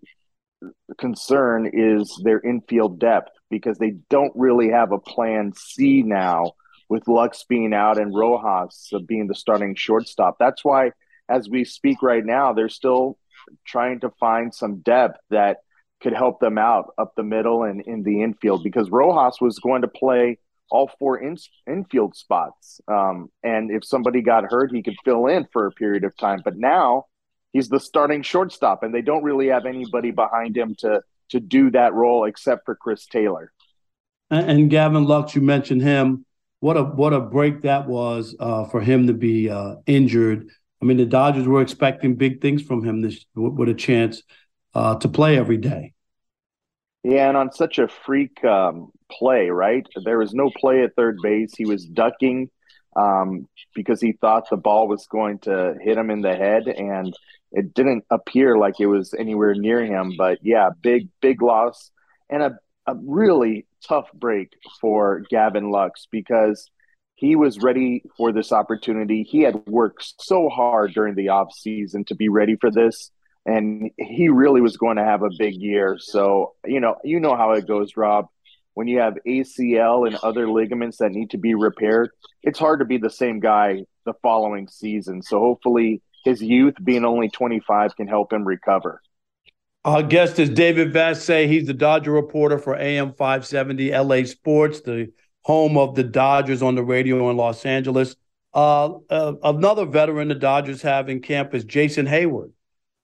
concern 0.99 1.71
is 1.73 2.21
their 2.25 2.41
infield 2.41 2.99
depth 2.99 3.31
because 3.51 3.79
they 3.79 3.95
don't 4.09 4.33
really 4.35 4.71
have 4.71 4.93
a 4.93 4.99
plan 4.99 5.53
C 5.55 6.03
now 6.03 6.53
with 6.89 7.09
Lux 7.09 7.45
being 7.49 7.73
out 7.73 7.99
and 7.99 8.15
Rojas 8.15 8.91
being 9.07 9.27
the 9.27 9.35
starting 9.35 9.75
shortstop. 9.75 10.37
That's 10.39 10.65
why, 10.65 10.91
as 11.29 11.49
we 11.49 11.65
speak 11.65 12.03
right 12.03 12.25
now, 12.25 12.53
they're 12.53 12.69
still 12.69 13.17
trying 13.65 14.01
to 14.01 14.11
find 14.21 14.55
some 14.55 14.81
depth 14.81 15.19
that 15.31 15.59
could 16.03 16.13
help 16.15 16.41
them 16.41 16.59
out 16.59 16.95
up 16.99 17.15
the 17.17 17.23
middle 17.23 17.63
and 17.63 17.83
in 17.83 18.03
the 18.03 18.23
infield 18.23 18.65
because 18.65 18.91
Rojas 18.91 19.41
was 19.41 19.59
going 19.59 19.83
to 19.83 19.89
play 19.89 20.39
all 20.71 20.91
four 20.99 21.19
in, 21.19 21.37
infield 21.67 22.17
spots. 22.17 22.81
Um, 22.89 23.31
and 23.43 23.71
if 23.71 23.85
somebody 23.85 24.23
got 24.23 24.45
hurt, 24.45 24.73
he 24.73 24.83
could 24.83 24.97
fill 25.05 25.27
in 25.27 25.47
for 25.53 25.67
a 25.67 25.73
period 25.73 26.05
of 26.05 26.17
time. 26.17 26.41
But 26.45 26.57
now 26.57 27.07
he's 27.53 27.69
the 27.69 27.81
starting 27.81 28.23
shortstop, 28.23 28.83
and 28.83 28.95
they 28.95 29.03
don't 29.03 29.23
really 29.23 29.49
have 29.49 29.67
anybody 29.67 30.11
behind 30.11 30.57
him 30.57 30.75
to 30.79 31.03
to 31.31 31.41
do 31.41 31.71
that 31.71 31.95
role 31.95 32.25
except 32.25 32.65
for 32.65 32.75
Chris 32.75 33.07
Taylor. 33.07 33.53
And, 34.31 34.51
and 34.51 34.71
Gavin 34.71 35.05
Lux, 35.05 35.35
you 35.35 35.41
mentioned 35.41 35.83
him. 35.83 36.25
What 36.61 36.77
a 36.77 36.83
what 36.83 37.13
a 37.13 37.21
break 37.21 37.63
that 37.63 37.89
was 37.89 38.37
uh, 38.39 38.65
for 38.67 38.81
him 38.81 39.07
to 39.07 39.15
be 39.15 39.49
uh, 39.49 39.77
injured. 39.87 40.49
I 40.83 40.85
mean, 40.85 40.97
the 40.97 41.07
Dodgers 41.07 41.47
were 41.47 41.63
expecting 41.63 42.17
big 42.17 42.41
things 42.41 42.63
from 42.63 42.85
him 42.85 43.01
this 43.03 43.25
with 43.35 43.69
a 43.69 43.75
chance 43.75 44.23
uh, 44.75 44.97
to 44.97 45.09
play 45.09 45.37
every 45.37 45.57
day. 45.57 45.93
Yeah, 47.03 47.29
and 47.29 47.37
on 47.37 47.53
such 47.53 47.79
a 47.79 47.89
freak 47.89 48.45
um, 48.45 48.91
play, 49.11 49.49
right? 49.49 49.87
There 50.05 50.19
was 50.19 50.35
no 50.35 50.51
play 50.55 50.83
at 50.83 50.95
third 50.97 51.19
base. 51.23 51.55
He 51.57 51.65
was 51.65 51.87
ducking 51.87 52.51
um, 52.95 53.49
because 53.75 54.01
he 54.01 54.13
thought 54.13 54.51
the 54.51 54.57
ball 54.57 54.87
was 54.87 55.07
going 55.07 55.39
to 55.41 55.77
hit 55.81 55.97
him 55.97 56.11
in 56.11 56.21
the 56.21 56.35
head, 56.37 56.69
and 56.69 57.15
it 57.53 57.73
didn't 57.73 58.05
appear 58.11 58.59
like 58.59 58.81
it 58.81 58.87
was 58.87 59.15
anywhere 59.15 59.55
near 59.55 59.85
him. 59.85 60.15
But 60.17 60.39
yeah, 60.43 60.71
big, 60.83 61.09
big 61.23 61.41
loss 61.43 61.91
and 62.29 62.43
a, 62.43 62.59
a 62.87 62.95
really 63.03 63.67
tough 63.87 64.09
break 64.13 64.53
for 64.81 65.23
Gavin 65.31 65.71
Lux 65.71 66.07
because 66.11 66.71
he 67.15 67.35
was 67.35 67.59
ready 67.61 68.03
for 68.17 68.33
this 68.33 68.53
opportunity. 68.53 69.23
He 69.23 69.41
had 69.41 69.67
worked 69.67 70.15
so 70.21 70.49
hard 70.49 70.93
during 70.93 71.15
the 71.15 71.31
off 71.31 71.53
season 71.55 72.05
to 72.07 72.15
be 72.15 72.29
ready 72.29 72.57
for 72.57 72.71
this 72.71 73.11
and 73.47 73.91
he 73.97 74.29
really 74.29 74.61
was 74.61 74.77
going 74.77 74.97
to 74.97 75.05
have 75.05 75.23
a 75.23 75.31
big 75.39 75.55
year. 75.55 75.97
So, 75.99 76.55
you 76.65 76.81
know, 76.81 76.97
you 77.05 77.21
know 77.21 77.37
how 77.37 77.53
it 77.53 77.67
goes, 77.67 77.97
Rob. 77.97 78.27
When 78.75 78.87
you 78.87 79.01
have 79.01 79.19
ACL 79.27 80.07
and 80.07 80.17
other 80.17 80.49
ligaments 80.49 80.99
that 80.99 81.11
need 81.11 81.31
to 81.31 81.39
be 81.39 81.55
repaired, 81.55 82.11
it's 82.43 82.59
hard 82.59 82.79
to 82.81 82.85
be 82.85 82.99
the 82.99 83.11
same 83.11 83.41
guy 83.41 83.85
the 84.07 84.15
following 84.23 84.69
season. 84.69 85.23
So, 85.23 85.39
hopefully, 85.39 86.03
his 86.25 86.43
youth, 86.43 86.75
being 86.83 87.05
only 87.05 87.29
25, 87.29 87.97
can 87.97 88.07
help 88.07 88.33
him 88.33 88.45
recover. 88.45 89.01
Our 89.85 90.03
guest 90.03 90.39
is 90.39 90.51
David 90.51 90.93
Vassegh. 90.93 91.49
He's 91.49 91.67
the 91.67 91.75
Dodger 91.75 92.13
reporter 92.13 92.59
for 92.59 92.77
AM 92.77 93.15
570 93.15 93.91
LA 93.91 94.25
Sports, 94.25 94.83
the 94.83 95.11
home 95.43 95.79
of 95.79 95.95
the 95.95 96.05
Dodgers 96.05 96.63
on 96.63 96.75
the 96.75 96.85
radio 96.85 97.31
in 97.31 97.37
Los 97.39 97.65
Angeles. 97.65 98.15
Uh, 98.53 98.97
uh, 99.09 99.35
another 99.43 99.87
veteran 99.87 100.29
the 100.29 100.35
Dodgers 100.35 100.83
have 100.83 101.09
in 101.09 101.21
camp 101.21 101.55
is 101.55 101.65
Jason 101.65 102.07
Heyward 102.07 102.53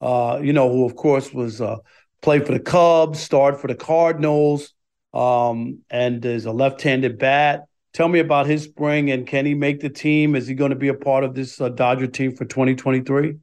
uh, 0.01 0.41
you 0.43 0.53
know, 0.53 0.71
who 0.71 0.85
of 0.85 0.97
course 0.97 1.33
was 1.33 1.61
uh, 1.61 1.77
played 2.23 2.47
for 2.47 2.53
the 2.53 2.61
Cubs, 2.61 3.21
starred 3.21 3.59
for 3.59 3.69
the 3.69 3.75
Cardinals, 3.75 4.75
um, 5.15 5.81
and 5.91 6.25
is 6.25 6.47
a 6.47 6.53
left-handed 6.53 7.19
bat. 7.19 7.65
Tell 7.93 8.09
me 8.09 8.19
about 8.19 8.47
his 8.47 8.65
spring 8.65 9.11
and 9.11 9.27
can 9.27 9.47
he 9.47 9.55
make 9.55 9.81
the 9.81 9.89
team? 9.89 10.37
Is 10.37 10.47
he 10.47 10.55
going 10.55 10.71
to 10.71 10.77
be 10.77 10.89
a 10.89 10.95
part 10.95 11.25
of 11.25 11.35
this 11.35 11.61
uh, 11.61 11.71
Dodger 11.71 12.07
team 12.07 12.37
for 12.37 12.45
2023? 12.45 13.37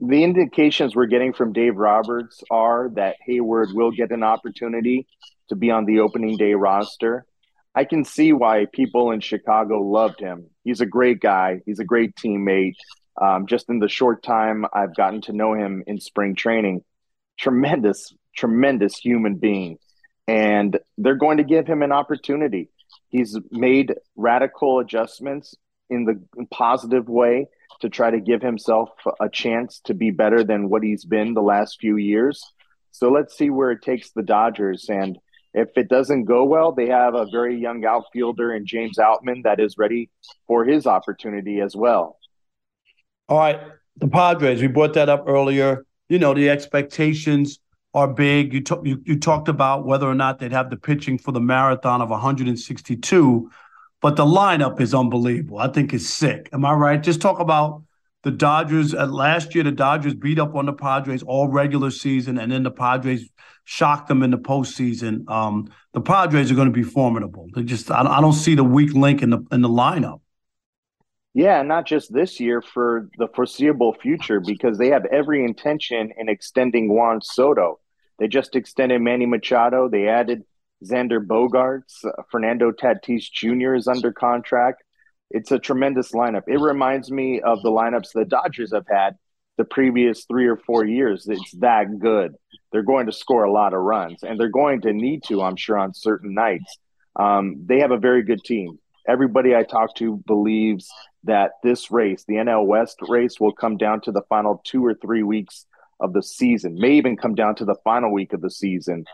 The 0.00 0.24
indications 0.24 0.94
we're 0.94 1.06
getting 1.06 1.32
from 1.32 1.52
Dave 1.52 1.76
Roberts 1.76 2.42
are 2.50 2.88
that 2.94 3.16
Heyward 3.28 3.74
will 3.74 3.90
get 3.90 4.10
an 4.10 4.22
opportunity 4.22 5.06
to 5.48 5.56
be 5.56 5.70
on 5.70 5.84
the 5.84 6.00
opening 6.00 6.36
day 6.36 6.54
roster. 6.54 7.26
I 7.74 7.84
can 7.84 8.04
see 8.04 8.32
why 8.32 8.66
people 8.72 9.10
in 9.10 9.20
Chicago 9.20 9.80
loved 9.82 10.20
him. 10.20 10.48
He's 10.64 10.80
a 10.80 10.86
great 10.86 11.20
guy. 11.20 11.60
He's 11.66 11.78
a 11.78 11.84
great 11.84 12.14
teammate. 12.16 12.76
Um, 13.20 13.46
just 13.46 13.68
in 13.68 13.78
the 13.78 13.88
short 13.88 14.22
time 14.22 14.64
I've 14.72 14.94
gotten 14.94 15.20
to 15.22 15.32
know 15.32 15.54
him 15.54 15.82
in 15.86 16.00
spring 16.00 16.34
training, 16.34 16.84
tremendous, 17.38 18.14
tremendous 18.36 18.96
human 18.96 19.36
being. 19.36 19.78
And 20.26 20.78
they're 20.98 21.16
going 21.16 21.38
to 21.38 21.44
give 21.44 21.66
him 21.66 21.82
an 21.82 21.92
opportunity. 21.92 22.68
He's 23.08 23.36
made 23.50 23.94
radical 24.16 24.78
adjustments 24.78 25.54
in 25.90 26.04
the 26.04 26.46
positive 26.50 27.08
way 27.08 27.46
to 27.80 27.88
try 27.88 28.10
to 28.10 28.20
give 28.20 28.42
himself 28.42 28.90
a 29.20 29.28
chance 29.28 29.80
to 29.84 29.94
be 29.94 30.10
better 30.10 30.44
than 30.44 30.68
what 30.68 30.82
he's 30.82 31.04
been 31.04 31.34
the 31.34 31.40
last 31.40 31.78
few 31.80 31.96
years. 31.96 32.42
So 32.90 33.10
let's 33.10 33.36
see 33.36 33.50
where 33.50 33.70
it 33.70 33.82
takes 33.82 34.10
the 34.10 34.22
Dodgers. 34.22 34.86
And 34.88 35.18
if 35.54 35.68
it 35.76 35.88
doesn't 35.88 36.24
go 36.24 36.44
well, 36.44 36.72
they 36.72 36.88
have 36.88 37.14
a 37.14 37.26
very 37.30 37.58
young 37.58 37.84
outfielder 37.84 38.52
in 38.52 38.66
James 38.66 38.98
Outman 38.98 39.44
that 39.44 39.60
is 39.60 39.78
ready 39.78 40.10
for 40.46 40.64
his 40.64 40.86
opportunity 40.86 41.60
as 41.60 41.74
well. 41.74 42.18
All 43.28 43.38
right, 43.38 43.60
the 43.96 44.08
Padres. 44.08 44.60
We 44.60 44.68
brought 44.68 44.94
that 44.94 45.08
up 45.08 45.24
earlier. 45.26 45.84
You 46.08 46.18
know, 46.18 46.32
the 46.32 46.48
expectations 46.48 47.58
are 47.92 48.08
big. 48.08 48.54
You, 48.54 48.60
t- 48.62 48.74
you, 48.84 49.02
you 49.04 49.18
talked 49.18 49.48
about 49.48 49.84
whether 49.84 50.06
or 50.06 50.14
not 50.14 50.38
they'd 50.38 50.52
have 50.52 50.70
the 50.70 50.76
pitching 50.76 51.18
for 51.18 51.32
the 51.32 51.40
marathon 51.40 52.00
of 52.00 52.08
162, 52.08 53.50
but 54.00 54.16
the 54.16 54.24
lineup 54.24 54.80
is 54.80 54.94
unbelievable. 54.94 55.58
I 55.58 55.68
think 55.68 55.92
it's 55.92 56.06
sick. 56.06 56.48
Am 56.52 56.64
I 56.64 56.72
right? 56.72 57.02
Just 57.02 57.20
talk 57.20 57.38
about 57.38 57.82
the 58.22 58.30
Dodgers. 58.30 58.94
Uh, 58.94 59.06
last 59.06 59.54
year, 59.54 59.64
the 59.64 59.72
Dodgers 59.72 60.14
beat 60.14 60.38
up 60.38 60.54
on 60.54 60.66
the 60.66 60.72
Padres 60.72 61.22
all 61.22 61.48
regular 61.48 61.90
season, 61.90 62.38
and 62.38 62.50
then 62.50 62.62
the 62.62 62.70
Padres 62.70 63.28
shocked 63.64 64.08
them 64.08 64.22
in 64.22 64.30
the 64.30 64.38
postseason. 64.38 65.28
Um, 65.28 65.70
the 65.92 66.00
Padres 66.00 66.50
are 66.50 66.54
going 66.54 66.68
to 66.68 66.72
be 66.72 66.82
formidable. 66.82 67.48
They 67.54 67.62
just 67.62 67.90
I, 67.90 68.00
I 68.02 68.20
don't 68.22 68.32
see 68.32 68.54
the 68.54 68.64
weak 68.64 68.94
link 68.94 69.22
in 69.22 69.30
the 69.30 69.44
in 69.52 69.60
the 69.60 69.68
lineup. 69.68 70.20
Yeah, 71.34 71.62
not 71.62 71.86
just 71.86 72.12
this 72.12 72.40
year, 72.40 72.62
for 72.62 73.08
the 73.18 73.28
foreseeable 73.28 73.94
future, 73.94 74.40
because 74.40 74.78
they 74.78 74.88
have 74.88 75.04
every 75.06 75.44
intention 75.44 76.12
in 76.16 76.28
extending 76.28 76.92
Juan 76.92 77.20
Soto. 77.20 77.78
They 78.18 78.28
just 78.28 78.56
extended 78.56 79.00
Manny 79.00 79.26
Machado. 79.26 79.88
They 79.88 80.08
added 80.08 80.42
Xander 80.84 81.24
Bogaerts. 81.24 82.04
Uh, 82.04 82.22
Fernando 82.30 82.72
Tatis 82.72 83.30
Jr. 83.32 83.74
is 83.74 83.86
under 83.86 84.12
contract. 84.12 84.82
It's 85.30 85.52
a 85.52 85.58
tremendous 85.58 86.12
lineup. 86.12 86.44
It 86.48 86.58
reminds 86.58 87.10
me 87.10 87.40
of 87.40 87.62
the 87.62 87.70
lineups 87.70 88.12
the 88.14 88.24
Dodgers 88.24 88.72
have 88.72 88.86
had 88.90 89.16
the 89.58 89.64
previous 89.64 90.24
three 90.24 90.46
or 90.46 90.56
four 90.56 90.84
years. 90.84 91.26
It's 91.28 91.52
that 91.58 91.98
good. 91.98 92.34
They're 92.72 92.82
going 92.82 93.06
to 93.06 93.12
score 93.12 93.44
a 93.44 93.52
lot 93.52 93.74
of 93.74 93.80
runs, 93.80 94.22
and 94.22 94.40
they're 94.40 94.48
going 94.48 94.82
to 94.82 94.92
need 94.92 95.24
to, 95.24 95.42
I'm 95.42 95.56
sure, 95.56 95.78
on 95.78 95.94
certain 95.94 96.34
nights. 96.34 96.78
Um, 97.16 97.64
they 97.66 97.80
have 97.80 97.90
a 97.90 97.98
very 97.98 98.22
good 98.22 98.42
team. 98.44 98.78
Everybody 99.08 99.54
I 99.54 99.62
talk 99.62 99.94
to 99.96 100.22
believes 100.26 100.88
that 101.24 101.52
this 101.62 101.90
race, 101.90 102.24
the 102.28 102.34
NL 102.34 102.66
West 102.66 102.98
race, 103.08 103.40
will 103.40 103.52
come 103.52 103.76
down 103.76 104.00
to 104.02 104.12
the 104.12 104.22
final 104.28 104.60
two 104.64 104.84
or 104.84 104.94
three 104.94 105.22
weeks 105.22 105.66
of 106.00 106.12
the 106.12 106.22
season, 106.22 106.76
may 106.78 106.92
even 106.92 107.16
come 107.16 107.34
down 107.34 107.54
to 107.56 107.64
the 107.64 107.76
final 107.82 108.12
week 108.12 108.32
of 108.32 108.40
the 108.40 108.50
season. 108.50 109.04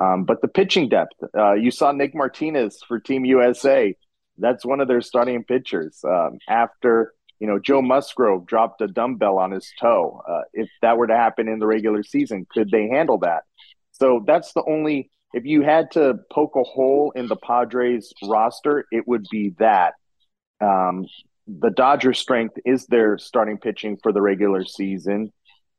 Um, 0.00 0.24
but 0.24 0.40
the 0.40 0.48
pitching 0.48 0.88
depth, 0.88 1.12
uh, 1.36 1.52
you 1.52 1.70
saw 1.70 1.92
Nick 1.92 2.14
Martinez 2.14 2.78
for 2.88 2.98
Team 2.98 3.24
USA. 3.26 3.94
That's 4.38 4.64
one 4.64 4.80
of 4.80 4.88
their 4.88 5.02
starting 5.02 5.44
pitchers. 5.44 6.00
Um, 6.04 6.38
after 6.48 7.12
you 7.42 7.48
know, 7.48 7.58
Joe 7.58 7.82
Musgrove 7.82 8.46
dropped 8.46 8.80
a 8.82 8.86
dumbbell 8.86 9.36
on 9.36 9.50
his 9.50 9.68
toe. 9.80 10.22
Uh, 10.30 10.42
if 10.52 10.68
that 10.80 10.96
were 10.96 11.08
to 11.08 11.16
happen 11.16 11.48
in 11.48 11.58
the 11.58 11.66
regular 11.66 12.04
season, 12.04 12.46
could 12.48 12.70
they 12.70 12.86
handle 12.86 13.18
that? 13.18 13.42
So 13.90 14.22
that's 14.24 14.52
the 14.52 14.62
only. 14.64 15.10
If 15.32 15.44
you 15.44 15.62
had 15.62 15.90
to 15.92 16.14
poke 16.30 16.56
a 16.56 16.62
hole 16.62 17.12
in 17.14 17.26
the 17.26 17.36
Padres 17.36 18.12
roster, 18.24 18.84
it 18.90 19.06
would 19.08 19.26
be 19.30 19.54
that. 19.58 19.94
Um, 20.60 21.06
the 21.46 21.70
Dodgers' 21.70 22.18
strength 22.18 22.54
is 22.64 22.86
their 22.86 23.18
starting 23.18 23.58
pitching 23.58 23.98
for 24.02 24.12
the 24.12 24.20
regular 24.22 24.64
season, 24.64 25.32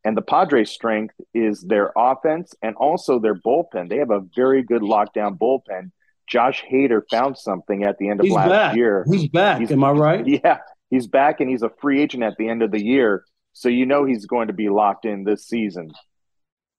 and 0.03 0.17
the 0.17 0.21
Padres' 0.21 0.71
strength 0.71 1.15
is 1.33 1.61
their 1.61 1.91
offense 1.95 2.53
and 2.61 2.75
also 2.75 3.19
their 3.19 3.35
bullpen. 3.35 3.89
They 3.89 3.97
have 3.97 4.11
a 4.11 4.21
very 4.35 4.63
good 4.63 4.81
lockdown 4.81 5.37
bullpen. 5.37 5.91
Josh 6.27 6.63
Hader 6.69 7.01
found 7.09 7.37
something 7.37 7.83
at 7.83 7.97
the 7.97 8.09
end 8.09 8.19
of 8.19 8.25
He's 8.25 8.33
last 8.35 8.49
back. 8.49 8.75
year. 8.75 9.05
He's 9.09 9.27
back. 9.29 9.59
He's- 9.59 9.71
Am 9.71 9.83
I 9.83 9.91
right? 9.91 10.25
Yeah, 10.43 10.57
he's 10.89 11.07
back 11.07 11.39
and 11.41 11.49
he's 11.49 11.63
a 11.63 11.71
free 11.81 12.01
agent 12.01 12.23
at 12.23 12.35
the 12.37 12.49
end 12.49 12.61
of 12.61 12.71
the 12.71 12.83
year. 12.83 13.23
So 13.53 13.69
you 13.69 13.85
know 13.85 14.03
he's 14.03 14.25
going 14.25 14.47
to 14.47 14.53
be 14.53 14.69
locked 14.69 15.05
in 15.05 15.23
this 15.25 15.45
season. 15.47 15.91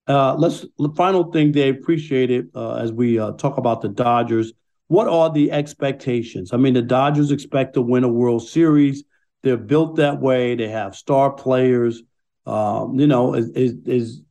Uh, 0.06 0.34
let's 0.34 0.66
the 0.78 0.90
final 0.96 1.32
thing, 1.32 1.52
they 1.52 1.70
appreciated 1.70 2.50
uh, 2.54 2.74
as 2.74 2.92
we 2.92 3.18
uh, 3.18 3.32
talk 3.32 3.56
about 3.56 3.80
the 3.80 3.88
Dodgers. 3.88 4.52
What 4.88 5.08
are 5.08 5.32
the 5.32 5.50
expectations? 5.50 6.52
I 6.52 6.58
mean, 6.58 6.74
the 6.74 6.82
Dodgers 6.82 7.30
expect 7.30 7.74
to 7.74 7.82
win 7.82 8.04
a 8.04 8.08
World 8.08 8.46
Series. 8.46 9.04
They're 9.42 9.56
built 9.56 9.96
that 9.96 10.20
way. 10.20 10.54
They 10.54 10.68
have 10.68 10.94
star 10.94 11.30
players. 11.32 12.02
Um, 12.46 12.98
you 13.00 13.06
know, 13.06 13.34
is, 13.34 13.48
is 13.50 13.74
is 13.86 14.22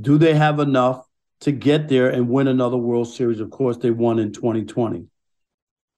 do 0.00 0.18
they 0.18 0.34
have 0.34 0.58
enough 0.58 1.06
to 1.40 1.52
get 1.52 1.88
there 1.88 2.08
and 2.08 2.28
win 2.28 2.48
another 2.48 2.76
World 2.76 3.08
Series? 3.08 3.38
Of 3.38 3.50
course, 3.50 3.76
they 3.76 3.90
won 3.90 4.18
in 4.18 4.32
2020. 4.32 5.06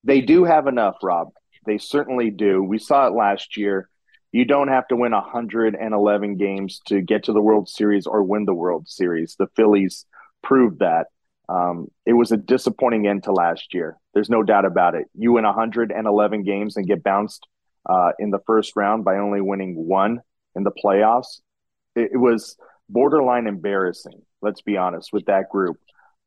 They 0.04 0.20
do 0.20 0.44
have 0.44 0.66
enough, 0.66 0.96
Rob. 1.02 1.28
They 1.64 1.78
certainly 1.78 2.30
do. 2.30 2.62
We 2.62 2.78
saw 2.78 3.06
it 3.06 3.14
last 3.14 3.56
year. 3.56 3.88
You 4.32 4.44
don't 4.44 4.68
have 4.68 4.86
to 4.88 4.96
win 4.96 5.12
111 5.12 6.36
games 6.36 6.80
to 6.86 7.00
get 7.00 7.24
to 7.24 7.32
the 7.32 7.40
World 7.40 7.68
Series 7.68 8.06
or 8.06 8.22
win 8.22 8.44
the 8.44 8.54
World 8.54 8.88
Series. 8.88 9.36
The 9.38 9.48
Phillies 9.56 10.04
proved 10.42 10.80
that. 10.80 11.06
Um, 11.48 11.88
it 12.04 12.12
was 12.12 12.30
a 12.30 12.36
disappointing 12.36 13.06
end 13.06 13.24
to 13.24 13.32
last 13.32 13.72
year. 13.72 13.96
There's 14.12 14.28
no 14.28 14.42
doubt 14.42 14.66
about 14.66 14.94
it. 14.94 15.06
You 15.14 15.32
win 15.32 15.44
111 15.44 16.42
games 16.42 16.76
and 16.76 16.86
get 16.86 17.02
bounced 17.02 17.46
uh, 17.88 18.12
in 18.18 18.30
the 18.30 18.40
first 18.46 18.76
round 18.76 19.04
by 19.04 19.16
only 19.16 19.40
winning 19.40 19.74
one 19.74 20.20
in 20.54 20.62
the 20.62 20.72
playoffs. 20.72 21.40
It, 21.96 22.10
it 22.12 22.18
was 22.18 22.56
borderline 22.88 23.46
embarrassing, 23.46 24.20
let's 24.42 24.60
be 24.60 24.76
honest, 24.76 25.10
with 25.12 25.26
that 25.26 25.48
group. 25.50 25.78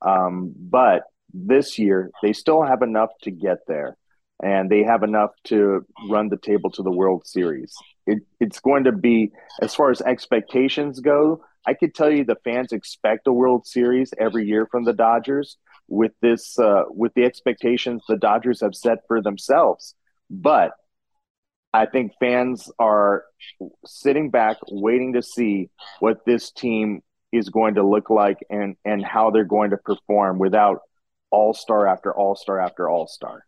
Um, 0.01 0.53
but 0.57 1.03
this 1.33 1.77
year, 1.77 2.11
they 2.23 2.33
still 2.33 2.63
have 2.63 2.81
enough 2.81 3.11
to 3.23 3.31
get 3.31 3.59
there, 3.67 3.97
and 4.43 4.69
they 4.69 4.83
have 4.83 5.03
enough 5.03 5.31
to 5.45 5.85
run 6.09 6.29
the 6.29 6.37
table 6.37 6.71
to 6.71 6.83
the 6.83 6.91
World 6.91 7.25
Series. 7.25 7.75
It, 8.05 8.19
it's 8.39 8.59
going 8.59 8.85
to 8.85 8.91
be, 8.91 9.31
as 9.61 9.75
far 9.75 9.91
as 9.91 10.01
expectations 10.01 10.99
go, 10.99 11.43
I 11.65 11.73
could 11.73 11.93
tell 11.93 12.11
you 12.11 12.23
the 12.23 12.37
fans 12.43 12.71
expect 12.71 13.27
a 13.27 13.33
World 13.33 13.67
Series 13.67 14.13
every 14.19 14.45
year 14.45 14.65
from 14.65 14.83
the 14.83 14.93
Dodgers 14.93 15.57
with 15.87 16.11
this, 16.21 16.57
uh, 16.57 16.83
with 16.89 17.13
the 17.13 17.23
expectations 17.23 18.03
the 18.07 18.17
Dodgers 18.17 18.61
have 18.61 18.75
set 18.75 18.99
for 19.07 19.21
themselves. 19.21 19.93
But 20.29 20.71
I 21.73 21.85
think 21.85 22.13
fans 22.19 22.69
are 22.79 23.23
sitting 23.85 24.29
back, 24.29 24.57
waiting 24.69 25.13
to 25.13 25.21
see 25.21 25.69
what 25.99 26.25
this 26.25 26.51
team 26.51 27.01
is 27.31 27.49
going 27.49 27.75
to 27.75 27.83
look 27.83 28.09
like 28.09 28.37
and 28.49 28.75
and 28.83 29.05
how 29.05 29.31
they're 29.31 29.45
going 29.45 29.69
to 29.69 29.77
perform 29.77 30.37
without 30.37 30.81
all 31.29 31.53
star 31.53 31.87
after 31.87 32.13
all 32.13 32.35
star 32.35 32.59
after 32.59 32.89
all 32.89 33.07
star. 33.07 33.45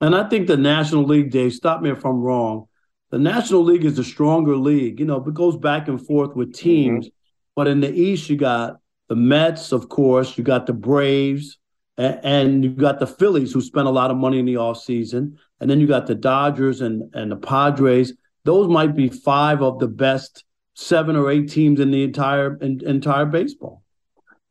And 0.00 0.14
I 0.14 0.28
think 0.28 0.46
the 0.46 0.56
National 0.56 1.04
League, 1.04 1.30
Dave, 1.30 1.52
stop 1.52 1.82
me 1.82 1.90
if 1.90 2.04
I'm 2.04 2.20
wrong. 2.20 2.66
The 3.14 3.20
National 3.20 3.62
League 3.62 3.84
is 3.84 3.96
a 4.00 4.02
stronger 4.02 4.56
league. 4.56 4.98
You 4.98 5.06
know, 5.06 5.24
it 5.24 5.34
goes 5.34 5.56
back 5.56 5.86
and 5.86 6.04
forth 6.04 6.34
with 6.34 6.48
mm-hmm. 6.48 6.64
teams. 6.64 7.08
But 7.54 7.68
in 7.68 7.78
the 7.78 7.94
East, 7.94 8.28
you 8.28 8.36
got 8.36 8.78
the 9.08 9.14
Mets, 9.14 9.70
of 9.70 9.88
course, 9.88 10.36
you 10.36 10.42
got 10.42 10.66
the 10.66 10.72
Braves, 10.72 11.56
and, 11.96 12.18
and 12.24 12.64
you 12.64 12.70
got 12.70 12.98
the 12.98 13.06
Phillies, 13.06 13.52
who 13.52 13.60
spent 13.60 13.86
a 13.86 13.92
lot 13.92 14.10
of 14.10 14.16
money 14.16 14.40
in 14.40 14.46
the 14.46 14.54
offseason. 14.54 15.36
And 15.60 15.70
then 15.70 15.78
you 15.78 15.86
got 15.86 16.08
the 16.08 16.16
Dodgers 16.16 16.80
and, 16.80 17.14
and 17.14 17.30
the 17.30 17.36
Padres. 17.36 18.14
Those 18.42 18.66
might 18.66 18.96
be 18.96 19.10
five 19.10 19.62
of 19.62 19.78
the 19.78 19.86
best 19.86 20.42
seven 20.74 21.14
or 21.14 21.30
eight 21.30 21.48
teams 21.48 21.78
in 21.78 21.92
the 21.92 22.02
entire 22.02 22.56
in, 22.56 22.84
entire 22.84 23.26
baseball. 23.26 23.84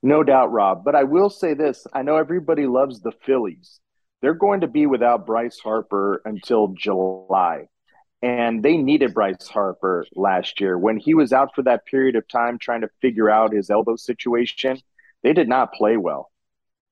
No 0.02 0.23
doubt, 0.23 0.54
Rob. 0.54 0.86
But 0.86 0.95
I 0.95 1.04
will 1.04 1.30
say 1.30 1.54
this 1.54 1.86
I 1.91 2.02
know 2.02 2.15
everybody 2.15 2.65
loves 2.65 3.02
the 3.02 3.12
Phillies. 3.26 3.82
They're 4.21 4.34
going 4.34 4.62
to 4.62 4.69
be 4.69 4.86
without 4.86 5.26
Bryce 5.26 5.60
Harper 5.60 6.21
until 6.23 6.69
July. 6.69 7.67
And 8.23 8.63
they 8.63 8.77
needed 8.77 9.13
Bryce 9.13 9.49
Harper 9.49 10.05
last 10.15 10.62
year. 10.62 10.77
When 10.77 10.95
he 10.95 11.13
was 11.13 11.33
out 11.33 11.53
for 11.53 11.62
that 11.63 11.86
period 11.86 12.15
of 12.15 12.25
time 12.25 12.57
trying 12.57 12.79
to 12.79 12.89
figure 13.01 13.29
out 13.29 13.51
his 13.51 13.69
elbow 13.69 13.97
situation, 13.97 14.79
they 15.23 15.33
did 15.33 15.49
not 15.49 15.73
play 15.73 15.97
well. 15.97 16.31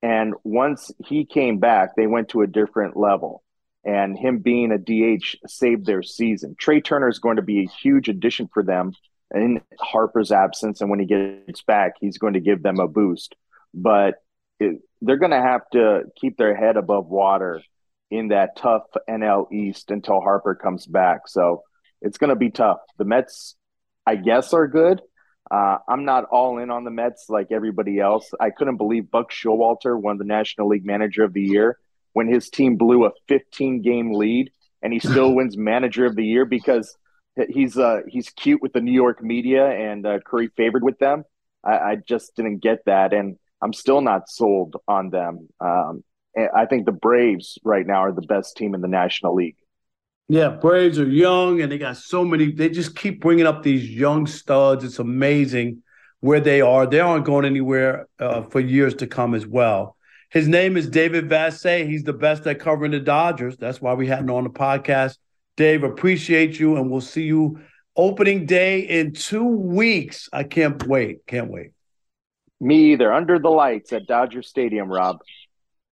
And 0.02 0.34
once 0.44 0.92
he 1.08 1.24
came 1.24 1.60
back, 1.60 1.96
they 1.96 2.06
went 2.06 2.30
to 2.30 2.42
a 2.42 2.48
different 2.48 2.98
level. 2.98 3.44
And 3.86 4.20
him 4.20 4.40
being 4.40 4.74
a 4.74 4.78
DH 4.78 5.38
saved 5.48 5.86
their 5.86 6.04
season. 6.04 6.58
Trea 6.60 6.82
Turner 6.82 7.08
is 7.08 7.20
going 7.20 7.38
to 7.38 7.42
be 7.42 7.62
a 7.62 7.70
huge 7.82 8.10
addition 8.10 8.50
for 8.54 8.62
them 8.62 8.92
in 9.34 9.62
Harper's 9.80 10.34
absence. 10.34 10.82
And 10.82 10.90
when 10.90 11.00
he 11.00 11.06
gets 11.06 11.62
back, 11.62 11.94
he's 12.02 12.18
going 12.18 12.34
to 12.34 12.42
give 12.42 12.62
them 12.62 12.80
a 12.80 12.90
boost. 12.90 13.36
But 13.74 14.16
it, 14.60 14.82
they're 15.02 15.16
going 15.16 15.32
to 15.32 15.42
have 15.42 15.62
to 15.72 16.04
keep 16.20 16.36
their 16.36 16.58
head 16.58 16.76
above 16.76 17.08
water 17.08 17.62
in 18.12 18.28
that 18.28 18.58
tough 18.58 18.84
NL 19.10 19.52
East 19.52 19.90
until 19.90 20.22
Harper 20.22 20.54
comes 20.54 20.86
back. 20.86 21.28
So 21.28 21.64
it's 22.02 22.18
going 22.18 22.30
to 22.30 22.36
be 22.36 22.52
tough. 22.52 22.80
The 22.98 23.06
Mets, 23.06 23.56
I 24.06 24.16
guess, 24.18 24.54
are 24.54 24.68
good. 24.68 25.02
Uh, 25.50 25.78
I'm 25.88 26.06
not 26.06 26.26
all 26.26 26.60
in 26.60 26.70
on 26.70 26.84
the 26.84 26.92
Mets 26.92 27.26
like 27.30 27.48
everybody 27.52 28.00
else. 28.00 28.32
I 28.40 28.52
couldn't 28.52 28.78
believe 28.78 29.12
Buck 29.12 29.32
Showalter 29.32 30.00
won 30.00 30.18
the 30.18 30.24
National 30.26 30.68
League 30.68 30.86
Manager 30.86 31.24
of 31.24 31.34
the 31.34 31.42
Year 31.42 31.78
when 32.14 32.32
his 32.32 32.50
team 32.50 32.78
blew 32.78 33.06
a 33.06 33.12
15 33.28 33.82
game 33.82 34.14
lead 34.14 34.52
and 34.82 34.94
he 34.94 35.00
still 35.00 35.34
wins 35.36 35.58
Manager 35.58 36.06
of 36.06 36.16
the 36.16 36.26
Year 36.26 36.46
because 36.46 36.96
he's 37.50 37.78
uh, 37.78 38.02
he's 38.08 38.30
cute 38.30 38.62
with 38.62 38.74
the 38.74 38.82
New 38.82 38.94
York 38.94 39.22
media 39.24 39.68
and 39.68 40.06
uh, 40.06 40.20
Curry 40.20 40.50
favored 40.56 40.84
with 40.84 41.00
them. 41.00 41.24
I, 41.64 41.72
I 41.72 41.96
just 41.96 42.36
didn't 42.36 42.60
get 42.60 42.86
that, 42.86 43.14
and 43.14 43.38
I'm 43.62 43.74
still 43.74 44.02
not 44.02 44.30
sold 44.30 44.78
on 44.88 45.10
them. 45.10 45.48
Um, 45.60 46.04
I 46.38 46.66
think 46.66 46.86
the 46.86 46.92
Braves 46.92 47.58
right 47.64 47.86
now 47.86 48.04
are 48.06 48.12
the 48.12 48.22
best 48.22 48.58
team 48.58 48.74
in 48.74 48.82
the 48.82 48.88
National 48.88 49.36
League. 49.36 49.58
Yeah, 50.28 50.50
Braves 50.50 50.98
are 50.98 51.10
young 51.10 51.62
and 51.62 51.72
they 51.72 51.78
got 51.78 51.98
so 51.98 52.24
many. 52.24 52.52
They 52.52 52.70
just 52.70 52.96
keep 52.96 53.20
bringing 53.22 53.46
up 53.46 53.64
these 53.64 53.90
young 53.90 54.28
studs. 54.28 54.84
It's 54.84 55.00
amazing 55.00 55.84
where 56.22 56.40
they 56.40 56.62
are. 56.62 56.86
They 56.86 57.02
aren't 57.02 57.26
going 57.26 57.46
anywhere 57.46 58.08
uh, 58.18 58.44
for 58.44 58.62
years 58.62 58.96
to 58.96 59.08
come 59.08 59.36
as 59.36 59.46
well. 59.46 59.98
His 60.30 60.48
name 60.48 60.78
is 60.78 60.88
David 60.88 61.28
Vassegh. 61.28 61.90
He's 61.90 62.04
the 62.04 62.14
best 62.14 62.48
at 62.48 62.60
covering 62.60 62.92
the 62.92 63.02
Dodgers. 63.02 63.58
That's 63.58 63.82
why 63.82 63.94
we 63.96 64.08
had 64.08 64.20
him 64.20 64.30
on 64.30 64.46
the 64.46 64.50
podcast. 64.50 65.18
Dave, 65.58 65.84
appreciate 65.84 66.58
you, 66.58 66.78
and 66.78 66.90
we'll 66.90 67.02
see 67.02 67.24
you 67.24 67.60
opening 67.98 68.46
day 68.46 68.80
in 68.80 69.12
two 69.12 69.46
weeks. 69.46 70.30
I 70.32 70.44
can't 70.44 70.82
wait. 70.88 71.26
Can't 71.28 71.52
wait. 71.52 71.72
Me 72.62 72.94
either. 72.94 73.12
Under 73.12 73.40
the 73.40 73.50
lights 73.50 73.92
at 73.92 74.08
Dodger 74.08 74.42
Stadium, 74.42 74.90
Rob. 74.90 75.18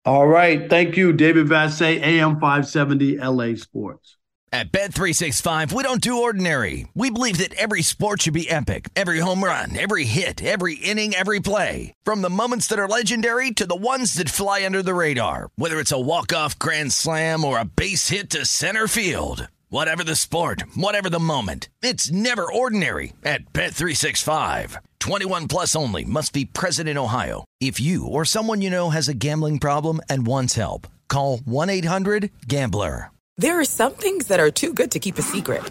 All 0.05 0.27
right. 0.27 0.69
Thank 0.69 0.97
you, 0.97 1.13
David 1.13 1.47
Vassegh, 1.47 2.01
AM 2.01 2.39
570 2.39 3.17
LA 3.17 3.55
Sports. 3.55 4.15
At 4.51 4.71
Bet365, 4.71 5.71
we 5.71 5.83
don't 5.83 6.01
do 6.01 6.23
ordinary. 6.23 6.87
We 6.95 7.11
believe 7.11 7.37
that 7.37 7.53
every 7.53 7.83
sport 7.83 8.23
should 8.23 8.33
be 8.33 8.49
epic. 8.49 8.89
Every 8.95 9.19
home 9.19 9.43
run, 9.43 9.77
every 9.77 10.05
hit, 10.05 10.43
every 10.43 10.73
inning, 10.75 11.13
every 11.13 11.39
play. 11.39 11.93
From 12.03 12.23
the 12.23 12.31
moments 12.31 12.65
that 12.67 12.79
are 12.79 12.87
legendary 12.87 13.51
to 13.51 13.67
the 13.67 13.75
ones 13.75 14.15
that 14.15 14.29
fly 14.29 14.65
under 14.65 14.81
the 14.81 14.95
radar. 14.95 15.51
Whether 15.55 15.79
it's 15.79 15.91
a 15.91 15.99
walk-off 15.99 16.57
grand 16.57 16.93
slam 16.93 17.45
or 17.45 17.59
a 17.59 17.65
base 17.65 18.09
hit 18.09 18.31
to 18.31 18.43
center 18.43 18.87
field. 18.87 19.47
Whatever 19.69 20.03
the 20.03 20.15
sport, 20.15 20.63
whatever 20.75 21.11
the 21.11 21.19
moment. 21.19 21.69
It's 21.83 22.11
never 22.11 22.51
ordinary 22.51 23.13
at 23.23 23.53
Bet365. 23.53 24.77
21 24.99 25.47
plus 25.47 25.75
only 25.75 26.05
must 26.05 26.33
be 26.33 26.45
present 26.45 26.89
in 26.89 26.97
Ohio. 26.97 27.45
If 27.61 27.81
you 27.81 28.07
or 28.07 28.23
someone 28.23 28.61
you 28.61 28.69
know 28.69 28.89
has 28.89 29.09
a 29.09 29.13
gambling 29.13 29.59
problem 29.59 29.99
and 30.07 30.25
wants 30.25 30.55
help, 30.55 30.87
call 31.09 31.39
1-800-GAMBLER. 31.39 33.11
There 33.35 33.59
are 33.59 33.65
some 33.65 33.91
things 33.91 34.27
that 34.27 34.39
are 34.39 34.49
too 34.49 34.73
good 34.73 34.91
to 34.91 34.99
keep 34.99 35.17
a 35.17 35.21
secret. 35.21 35.61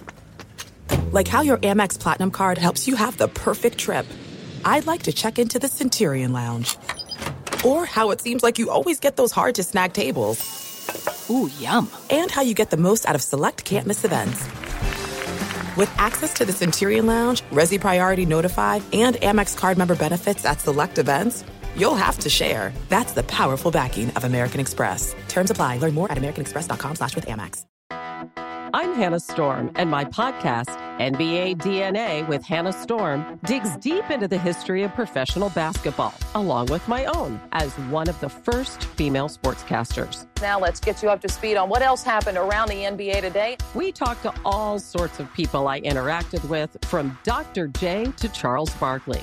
Like 1.13 1.29
how 1.29 1.41
your 1.41 1.57
Amex 1.57 1.99
Platinum 1.99 2.31
card 2.31 2.59
helps 2.59 2.87
you 2.87 2.95
have 2.95 3.17
the 3.17 3.29
perfect 3.29 3.79
trip. 3.79 4.05
I'd 4.67 4.87
like 4.87 5.05
to 5.05 5.15
check 5.15 5.39
into 5.39 5.59
the 5.59 5.69
Centurion 5.69 6.35
Lounge. 6.35 6.77
Or 7.65 7.87
how 7.87 8.11
it 8.11 8.21
seems 8.21 8.43
like 8.43 8.59
you 8.59 8.69
always 8.69 9.01
get 9.01 9.17
those 9.17 9.33
hard 9.33 9.55
to 9.55 9.63
snag 9.63 9.95
tables. 9.95 10.45
Ooh, 11.31 11.49
yum. 11.59 11.91
And 12.11 12.31
how 12.31 12.43
you 12.43 12.53
get 12.53 12.69
the 12.69 12.77
most 12.77 13.07
out 13.07 13.15
of 13.15 13.23
select 13.23 13.65
can't 13.65 13.87
miss 13.87 14.05
events. 14.05 14.47
With 15.79 15.91
access 15.97 16.35
to 16.35 16.45
the 16.45 16.53
Centurion 16.53 17.07
Lounge, 17.07 17.41
Resy 17.51 17.81
Priority 17.81 18.27
Notified, 18.27 18.83
and 18.93 19.17
Amex 19.17 19.57
card 19.57 19.79
member 19.79 19.95
benefits 19.95 20.45
at 20.45 20.61
select 20.61 20.99
events, 20.99 21.45
you'll 21.79 21.95
have 21.95 22.19
to 22.19 22.29
share. 22.29 22.73
That's 22.89 23.13
the 23.13 23.23
powerful 23.23 23.71
backing 23.71 24.11
of 24.11 24.25
American 24.25 24.61
Express. 24.61 25.15
Terms 25.29 25.51
apply. 25.51 25.79
Learn 25.79 25.95
more 25.95 26.11
at 26.13 26.19
americanexpress.com 26.19 26.97
slash 26.97 27.15
with 27.15 27.27
Amex. 27.27 27.65
I'm 28.75 28.95
Hannah 28.95 29.21
Storm, 29.21 29.71
and 29.77 29.91
my 29.91 30.05
podcast, 30.05 30.77
NBA 30.99 31.57
DNA 31.57 32.29
with 32.29 32.45
Hannah 32.45 32.73
Storm, 32.73 33.41
digs 33.47 33.75
deep 33.79 34.11
into 34.11 34.29
the 34.29 34.37
history 34.37 34.83
of 34.83 34.93
professional 34.95 35.49
basketball, 35.51 36.13
along 36.35 36.67
with 36.67 36.87
my 36.87 37.07
own 37.07 37.41
as 37.53 37.73
one 37.89 38.11
of 38.11 38.21
the 38.21 38.29
first 38.29 38.85
female 38.85 39.31
sportscasters. 39.31 40.27
Now 40.43 40.61
let's 40.61 40.81
get 40.81 41.03
you 41.03 41.09
up 41.09 41.23
to 41.23 41.31
speed 41.31 41.57
on 41.57 41.71
what 41.71 41.81
else 41.81 42.03
happened 42.03 42.37
around 42.37 42.69
the 42.69 42.83
NBA 42.85 43.23
today. 43.23 43.57
We 43.75 43.91
talked 43.91 44.23
to 44.25 44.35
all 44.45 44.79
sorts 44.79 45.19
of 45.19 45.33
people 45.33 45.67
I 45.67 45.81
interacted 45.81 46.47
with, 46.47 46.77
from 46.83 47.19
Dr. 47.25 47.69
J 47.69 48.13
to 48.19 48.29
Charles 48.29 48.71
Barkley 48.75 49.23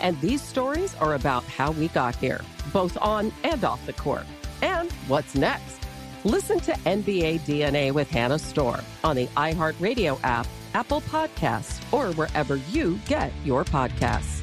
And 0.00 0.20
these 0.20 0.42
stories 0.42 0.94
are 0.96 1.14
about 1.14 1.44
how 1.44 1.72
we 1.72 1.88
got 1.88 2.16
here, 2.16 2.40
both 2.72 2.96
on 3.00 3.32
and 3.44 3.62
off 3.64 3.84
the 3.86 3.92
court. 3.92 4.24
And 4.62 4.90
what's 5.08 5.34
next? 5.34 5.80
Listen 6.24 6.60
to 6.60 6.72
NBA 6.72 7.40
DNA 7.40 7.92
with 7.92 8.10
Hannah 8.10 8.38
Storm 8.38 8.80
on 9.04 9.16
the 9.16 9.26
iHeartRadio 9.28 10.18
app, 10.22 10.46
Apple 10.74 11.00
Podcasts, 11.02 11.80
or 11.92 12.12
wherever 12.14 12.56
you 12.56 12.98
get 13.06 13.32
your 13.44 13.64
podcasts. 13.64 14.42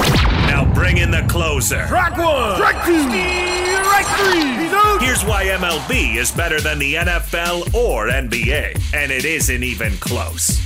Now 0.00 0.72
bring 0.74 0.98
in 0.98 1.10
the 1.10 1.26
closer. 1.28 1.86
Strike 1.86 2.18
one. 2.18 2.56
Strike 2.56 2.84
two. 2.84 3.02
Strike 3.02 4.06
three. 4.06 4.64
He's 4.64 4.72
out. 4.72 5.02
Here's 5.02 5.24
why 5.24 5.46
MLB 5.46 6.16
is 6.16 6.30
better 6.30 6.60
than 6.60 6.78
the 6.78 6.94
NFL 6.94 7.74
or 7.74 8.08
NBA, 8.08 8.94
and 8.94 9.10
it 9.10 9.24
isn't 9.24 9.62
even 9.62 9.96
close. 9.98 10.65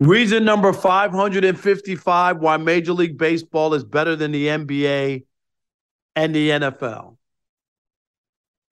Reason 0.00 0.42
number 0.46 0.72
555 0.72 2.38
why 2.38 2.56
Major 2.56 2.94
League 2.94 3.18
Baseball 3.18 3.74
is 3.74 3.84
better 3.84 4.16
than 4.16 4.32
the 4.32 4.46
NBA 4.46 5.24
and 6.16 6.34
the 6.34 6.48
NFL. 6.50 7.18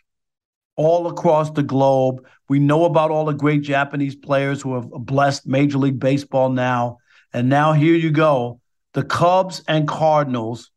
all 0.77 1.07
across 1.09 1.51
the 1.51 1.63
globe. 1.63 2.27
We 2.49 2.59
know 2.59 2.85
about 2.85 3.11
all 3.11 3.25
the 3.25 3.33
great 3.33 3.63
Japanese 3.63 4.17
players 4.17 4.63
who 4.63 4.75
have 4.75 4.89
blessed 4.91 5.47
Major 5.47 5.79
League 5.79 5.99
Baseball 5.99 6.49
now. 6.49 6.99
And 7.33 7.49
now 7.49 7.73
here 7.73 7.95
you 7.95 8.11
go. 8.11 8.61
The 8.95 9.03
Cubs 9.03 9.63
and 9.69 9.89
Cardinals, 9.89 10.71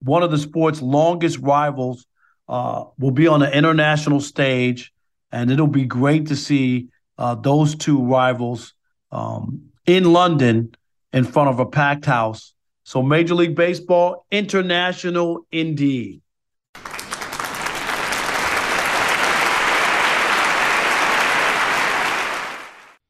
one 0.00 0.22
of 0.22 0.30
the 0.30 0.38
sport's 0.38 0.82
longest 0.82 1.38
rivals, 1.38 2.06
uh, 2.48 2.84
will 2.98 3.10
be 3.10 3.26
on 3.26 3.40
the 3.40 3.56
international 3.56 4.20
stage, 4.20 4.92
and 5.32 5.50
it'll 5.50 5.66
be 5.66 5.86
great 5.86 6.26
to 6.26 6.36
see 6.36 6.88
uh, 7.18 7.34
those 7.34 7.74
two 7.74 8.02
rivals 8.02 8.74
um, 9.10 9.70
in 9.86 10.12
London 10.12 10.74
in 11.12 11.24
front 11.24 11.50
of 11.50 11.60
a 11.60 11.66
packed 11.66 12.04
house. 12.04 12.54
So, 12.84 13.02
Major 13.02 13.34
League 13.34 13.54
Baseball, 13.54 14.26
international 14.30 15.46
indeed. 15.50 16.20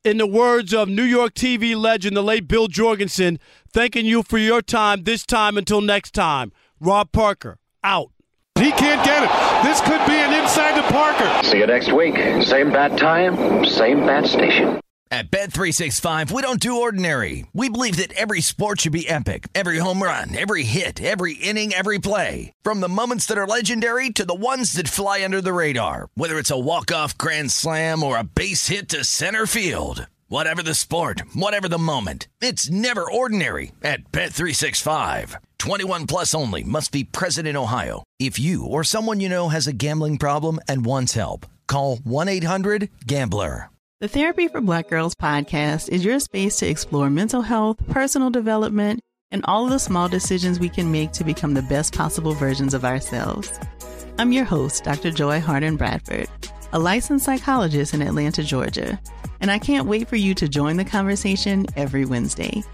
In 0.04 0.18
the 0.18 0.26
words 0.26 0.74
of 0.74 0.90
New 0.90 1.02
York 1.02 1.32
TV 1.32 1.74
legend, 1.74 2.14
the 2.14 2.22
late 2.22 2.46
Bill 2.46 2.68
Jorgensen, 2.68 3.38
thanking 3.72 4.04
you 4.04 4.22
for 4.22 4.36
your 4.36 4.60
time 4.60 5.04
this 5.04 5.24
time 5.24 5.56
until 5.56 5.80
next 5.80 6.12
time. 6.12 6.52
Rob 6.78 7.10
Parker, 7.10 7.58
out. 7.82 8.13
He 8.58 8.70
can't 8.70 9.04
get 9.04 9.24
it. 9.24 9.64
This 9.64 9.80
could 9.80 10.06
be 10.06 10.14
an 10.14 10.32
inside 10.32 10.76
to 10.76 10.82
Parker. 10.92 11.46
See 11.46 11.58
you 11.58 11.66
next 11.66 11.92
week. 11.92 12.16
Same 12.42 12.70
bat 12.70 12.96
time, 12.96 13.64
same 13.64 14.06
bat 14.06 14.26
station. 14.26 14.80
At 15.10 15.30
Bet365, 15.30 16.30
we 16.32 16.42
don't 16.42 16.58
do 16.58 16.80
ordinary. 16.80 17.46
We 17.52 17.68
believe 17.68 17.96
that 17.98 18.12
every 18.14 18.40
sport 18.40 18.80
should 18.80 18.92
be 18.92 19.08
epic. 19.08 19.46
Every 19.54 19.78
home 19.78 20.02
run, 20.02 20.34
every 20.34 20.64
hit, 20.64 21.00
every 21.00 21.34
inning, 21.34 21.72
every 21.72 21.98
play. 21.98 22.52
From 22.62 22.80
the 22.80 22.88
moments 22.88 23.26
that 23.26 23.38
are 23.38 23.46
legendary 23.46 24.10
to 24.10 24.24
the 24.24 24.34
ones 24.34 24.72
that 24.72 24.88
fly 24.88 25.22
under 25.22 25.40
the 25.40 25.52
radar. 25.52 26.08
Whether 26.14 26.38
it's 26.38 26.50
a 26.50 26.58
walk-off 26.58 27.16
grand 27.18 27.52
slam 27.52 28.02
or 28.02 28.18
a 28.18 28.24
base 28.24 28.68
hit 28.68 28.88
to 28.88 29.04
center 29.04 29.46
field. 29.46 30.06
Whatever 30.28 30.62
the 30.62 30.74
sport, 30.74 31.22
whatever 31.34 31.68
the 31.68 31.76
moment. 31.76 32.28
It's 32.40 32.70
never 32.70 33.04
ordinary 33.10 33.72
at 33.82 34.10
Bet365. 34.10 35.36
21 35.58 36.06
plus 36.06 36.34
only 36.34 36.62
must 36.62 36.92
be 36.92 37.04
present 37.04 37.46
in 37.46 37.56
Ohio. 37.58 38.04
If 38.18 38.38
you 38.38 38.64
or 38.64 38.84
someone 38.84 39.20
you 39.20 39.28
know 39.28 39.50
has 39.50 39.66
a 39.66 39.74
gambling 39.74 40.16
problem 40.16 40.60
and 40.66 40.86
wants 40.86 41.12
help, 41.12 41.44
call 41.66 41.98
1-800-GAMBLER. 41.98 43.68
The 44.00 44.08
Therapy 44.08 44.48
for 44.48 44.60
Black 44.60 44.88
Girls 44.88 45.14
podcast 45.14 45.88
is 45.88 46.04
your 46.04 46.18
space 46.18 46.56
to 46.56 46.66
explore 46.66 47.08
mental 47.10 47.42
health, 47.42 47.78
personal 47.88 48.30
development, 48.30 49.00
and 49.30 49.44
all 49.44 49.64
of 49.64 49.70
the 49.70 49.78
small 49.78 50.08
decisions 50.08 50.58
we 50.58 50.68
can 50.68 50.90
make 50.90 51.12
to 51.12 51.24
become 51.24 51.54
the 51.54 51.62
best 51.62 51.94
possible 51.94 52.32
versions 52.32 52.74
of 52.74 52.84
ourselves. 52.84 53.50
I'm 54.18 54.32
your 54.32 54.44
host, 54.44 54.84
Dr. 54.84 55.10
Joy 55.10 55.40
Harden 55.40 55.76
Bradford, 55.76 56.28
a 56.74 56.78
licensed 56.78 57.24
psychologist 57.24 57.94
in 57.94 58.02
Atlanta, 58.02 58.42
Georgia, 58.42 59.00
and 59.40 59.50
I 59.50 59.60
can't 59.60 59.86
wait 59.86 60.08
for 60.08 60.16
you 60.16 60.34
to 60.34 60.48
join 60.48 60.76
the 60.76 60.84
conversation 60.84 61.66
every 61.76 62.04
Wednesday. 62.04 62.64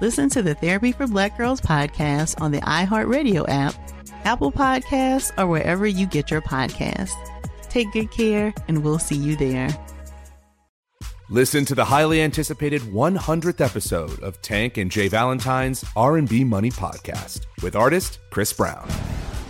Listen 0.00 0.30
to 0.30 0.40
the 0.40 0.54
Therapy 0.54 0.92
for 0.92 1.08
Black 1.08 1.36
Girls 1.36 1.60
podcast 1.60 2.40
on 2.40 2.52
the 2.52 2.60
iHeartRadio 2.60 3.44
app, 3.48 3.74
Apple 4.24 4.52
Podcasts, 4.52 5.36
or 5.36 5.48
wherever 5.48 5.84
you 5.84 6.06
get 6.06 6.30
your 6.30 6.40
podcasts. 6.40 7.10
Take 7.68 7.90
good 7.92 8.12
care, 8.12 8.54
and 8.68 8.84
we'll 8.84 9.00
see 9.00 9.16
you 9.16 9.34
there. 9.34 9.68
Listen 11.28 11.64
to 11.64 11.74
the 11.74 11.84
highly 11.84 12.22
anticipated 12.22 12.82
100th 12.82 13.60
episode 13.60 14.20
of 14.20 14.40
Tank 14.42 14.76
and 14.76 14.90
Jay 14.90 15.08
Valentine's 15.08 15.84
R&B 15.96 16.44
Money 16.44 16.70
podcast 16.70 17.46
with 17.62 17.74
artist 17.74 18.20
Chris 18.30 18.52
Brown. 18.52 18.88